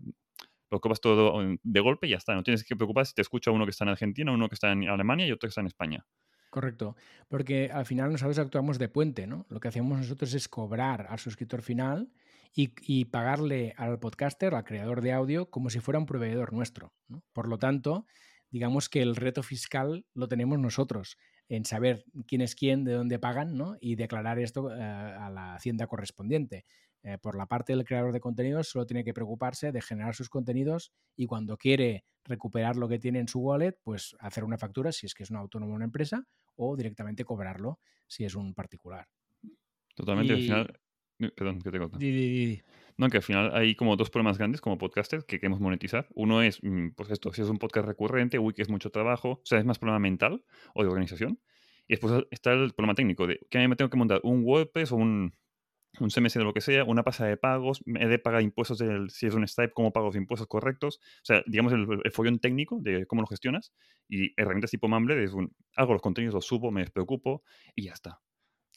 [0.71, 2.35] lo cobras todo de golpe y ya está.
[2.35, 4.73] No tienes que preocupar si te escucha uno que está en Argentina, uno que está
[4.73, 6.05] en Alemania y otro que está en España.
[6.51, 6.97] Correcto,
[7.29, 9.47] porque al final nosotros actuamos de puente, ¿no?
[9.51, 12.11] Lo que hacemos nosotros es cobrar al suscriptor final
[12.55, 16.93] y, y pagarle al podcaster, al creador de audio, como si fuera un proveedor nuestro.
[17.09, 17.23] ¿no?
[17.33, 18.07] Por lo tanto,
[18.51, 21.17] digamos que el reto fiscal lo tenemos nosotros,
[21.49, 23.77] en saber quién es quién, de dónde pagan, ¿no?
[23.81, 26.65] Y declarar esto eh, a la hacienda correspondiente.
[27.03, 30.29] Eh, por la parte del creador de contenidos, solo tiene que preocuparse de generar sus
[30.29, 34.93] contenidos y cuando quiere recuperar lo que tiene en su wallet, pues hacer una factura
[34.93, 36.27] si es que es un autónomo o una empresa
[36.57, 37.79] o directamente cobrarlo
[38.09, 39.07] si es un particular.
[39.95, 40.33] Totalmente.
[40.35, 40.81] Al Y- final.
[41.19, 41.99] Perdón, que te corto.
[41.99, 42.63] Di, di, di.
[42.97, 46.09] No, que al final hay como dos problemas grandes como podcaster que queremos monetizar.
[46.15, 49.31] Uno es, mm, pues esto, si es un podcast recurrente, uy, que es mucho trabajo,
[49.31, 50.45] o sea, es más problema mental
[50.75, 51.41] o de organización.
[51.89, 54.97] Y después está el problema técnico de que me tengo que montar un WordPress o
[54.97, 55.33] un,
[56.01, 59.11] un CMS de lo que sea, una pasada de pagos, he de pagar impuestos, del,
[59.11, 61.01] si es un Stripe, cómo pago los impuestos correctos.
[61.23, 63.73] O sea, digamos el, el follón técnico de cómo lo gestionas.
[64.09, 67.43] Y herramientas tipo Mumbler es un, hago los contenidos, los subo, me despreocupo
[67.75, 68.21] y ya está.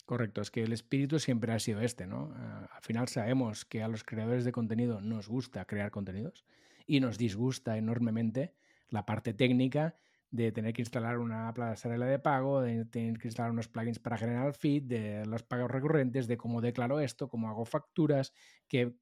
[0.04, 2.32] Correcto, es que el espíritu siempre ha sido este, ¿no?
[2.34, 6.44] Ah, al final sabemos que a los creadores de contenido nos gusta crear contenidos
[6.86, 8.52] y nos disgusta enormemente
[8.88, 9.96] la parte técnica
[10.30, 14.16] de tener que instalar una pasarela de pago, de tener que instalar unos plugins para
[14.18, 18.32] generar el feed, de los pagos recurrentes, de cómo declaro esto, cómo hago facturas,
[18.66, 18.94] que,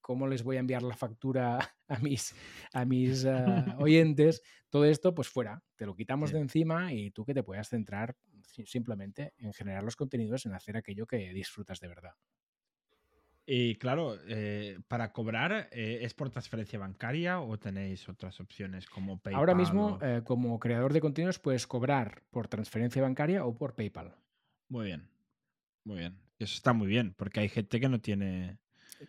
[0.00, 2.34] cómo les voy a enviar la factura a mis,
[2.72, 4.42] a mis ah, oyentes.
[4.70, 6.36] Todo esto, pues fuera, te lo quitamos Sí.
[6.36, 8.16] de encima y tú que te puedas centrar
[8.66, 12.12] simplemente en generar los contenidos, en hacer aquello que disfrutas de verdad.
[13.50, 19.18] Y claro, eh, para cobrar, eh, ¿es por transferencia bancaria o tenéis otras opciones como
[19.20, 19.38] PayPal?
[19.38, 23.74] Ahora mismo, o- eh, como creador de contenidos, puedes cobrar por transferencia bancaria o por
[23.74, 24.16] PayPal.
[24.68, 25.08] Muy bien.
[25.84, 26.18] Muy bien.
[26.38, 28.58] Eso está muy bien, porque hay gente que no tiene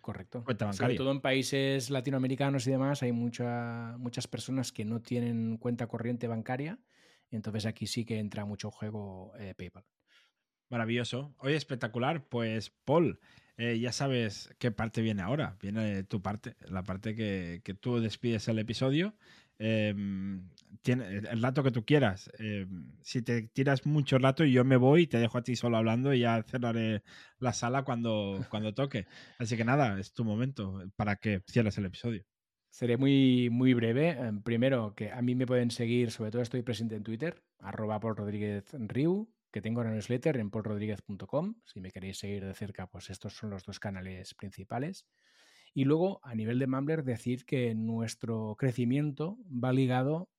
[0.00, 0.42] Correcto.
[0.42, 0.96] cuenta Sobre bancaria.
[0.96, 6.28] todo en países latinoamericanos y demás, hay mucha- muchas personas que no tienen cuenta corriente
[6.28, 6.78] bancaria.
[7.30, 9.84] Entonces aquí sí que entra mucho juego eh, PayPal.
[10.68, 11.34] Maravilloso.
[11.38, 12.28] Oye, espectacular.
[12.28, 13.20] Pues, Paul,
[13.56, 15.56] eh, ya sabes qué parte viene ahora.
[15.60, 19.14] Viene tu parte, la parte que, que tú despides el episodio.
[19.62, 20.48] Em,
[20.80, 22.30] tiene, el rato que tú quieras.
[22.38, 25.76] Em, si te tiras mucho rato, yo me voy y te dejo a ti solo
[25.76, 27.02] hablando y ya cerraré
[27.38, 29.06] la sala cuando, cuando toque.
[29.38, 32.24] Así que nada, es tu momento para que cierres el episodio.
[32.70, 34.10] Seré muy, muy breve.
[34.10, 38.00] Eh, Primero, que a mí me pueden seguir, sobre todo estoy presente en Twitter, arroba
[39.52, 41.56] que tengo una newsletter en paulrodríguez.com.
[41.64, 45.06] Si me queréis seguir de cerca, pues estos son los dos canales principales.
[45.74, 50.30] Y luego, a nivel de Mumbler, decir que nuestro crecimiento va ligado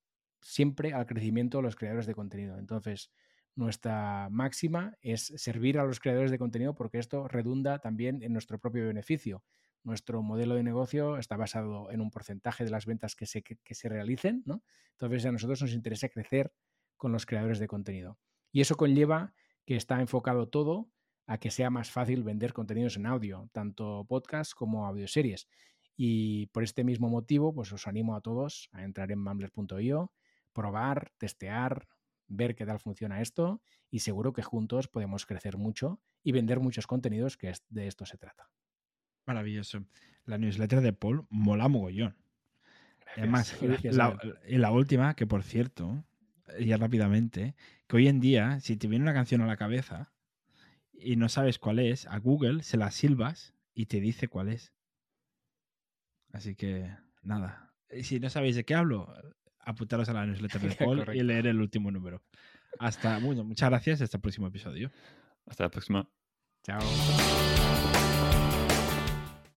[0.42, 2.58] siempre al crecimiento de los creadores de contenido.
[2.58, 3.12] Entonces,
[3.56, 8.60] nuestra máxima es servir a los creadores de contenido porque esto redunda también en nuestro
[8.60, 9.44] propio beneficio.
[9.84, 13.76] Nuestro modelo de negocio está basado en un porcentaje de las ventas que se, que,
[13.76, 14.64] se realicen, ¿no?
[14.92, 16.54] Entonces a nosotros nos interesa crecer
[16.98, 18.20] con los creadores de contenido.
[18.52, 19.34] Y eso conlleva
[19.66, 20.90] que está enfocado todo
[21.26, 25.48] a que sea más fácil vender contenidos en audio, tanto podcast como audioseries.
[25.96, 30.12] Y por este mismo motivo, pues os animo a todos a entrar en mambler.io,
[30.54, 31.88] probar, testear,
[32.28, 36.88] ver qué tal funciona esto y seguro que juntos podemos crecer mucho y vender muchos
[36.88, 38.50] contenidos, que de esto se trata.
[39.32, 39.86] Maravilloso.
[40.26, 42.18] La newsletter de Paul mola mogollón.
[43.16, 44.18] Además, la,
[44.48, 46.06] y la última, que por cierto,
[46.60, 47.56] ya rápidamente,
[47.88, 50.12] que hoy en día, si te viene una canción a la cabeza
[50.94, 54.74] y no sabes cuál es, a Google se la silbas y te dice cuál es.
[56.34, 57.74] Así que, nada.
[57.90, 59.14] Y si no sabéis de qué hablo,
[59.60, 62.22] apuntaros a la newsletter de Paul y leer el último número.
[62.80, 64.02] Hasta, bueno, muchas gracias.
[64.02, 64.92] Hasta el próximo episodio.
[65.46, 66.08] Hasta la próxima.
[66.64, 66.82] Chao.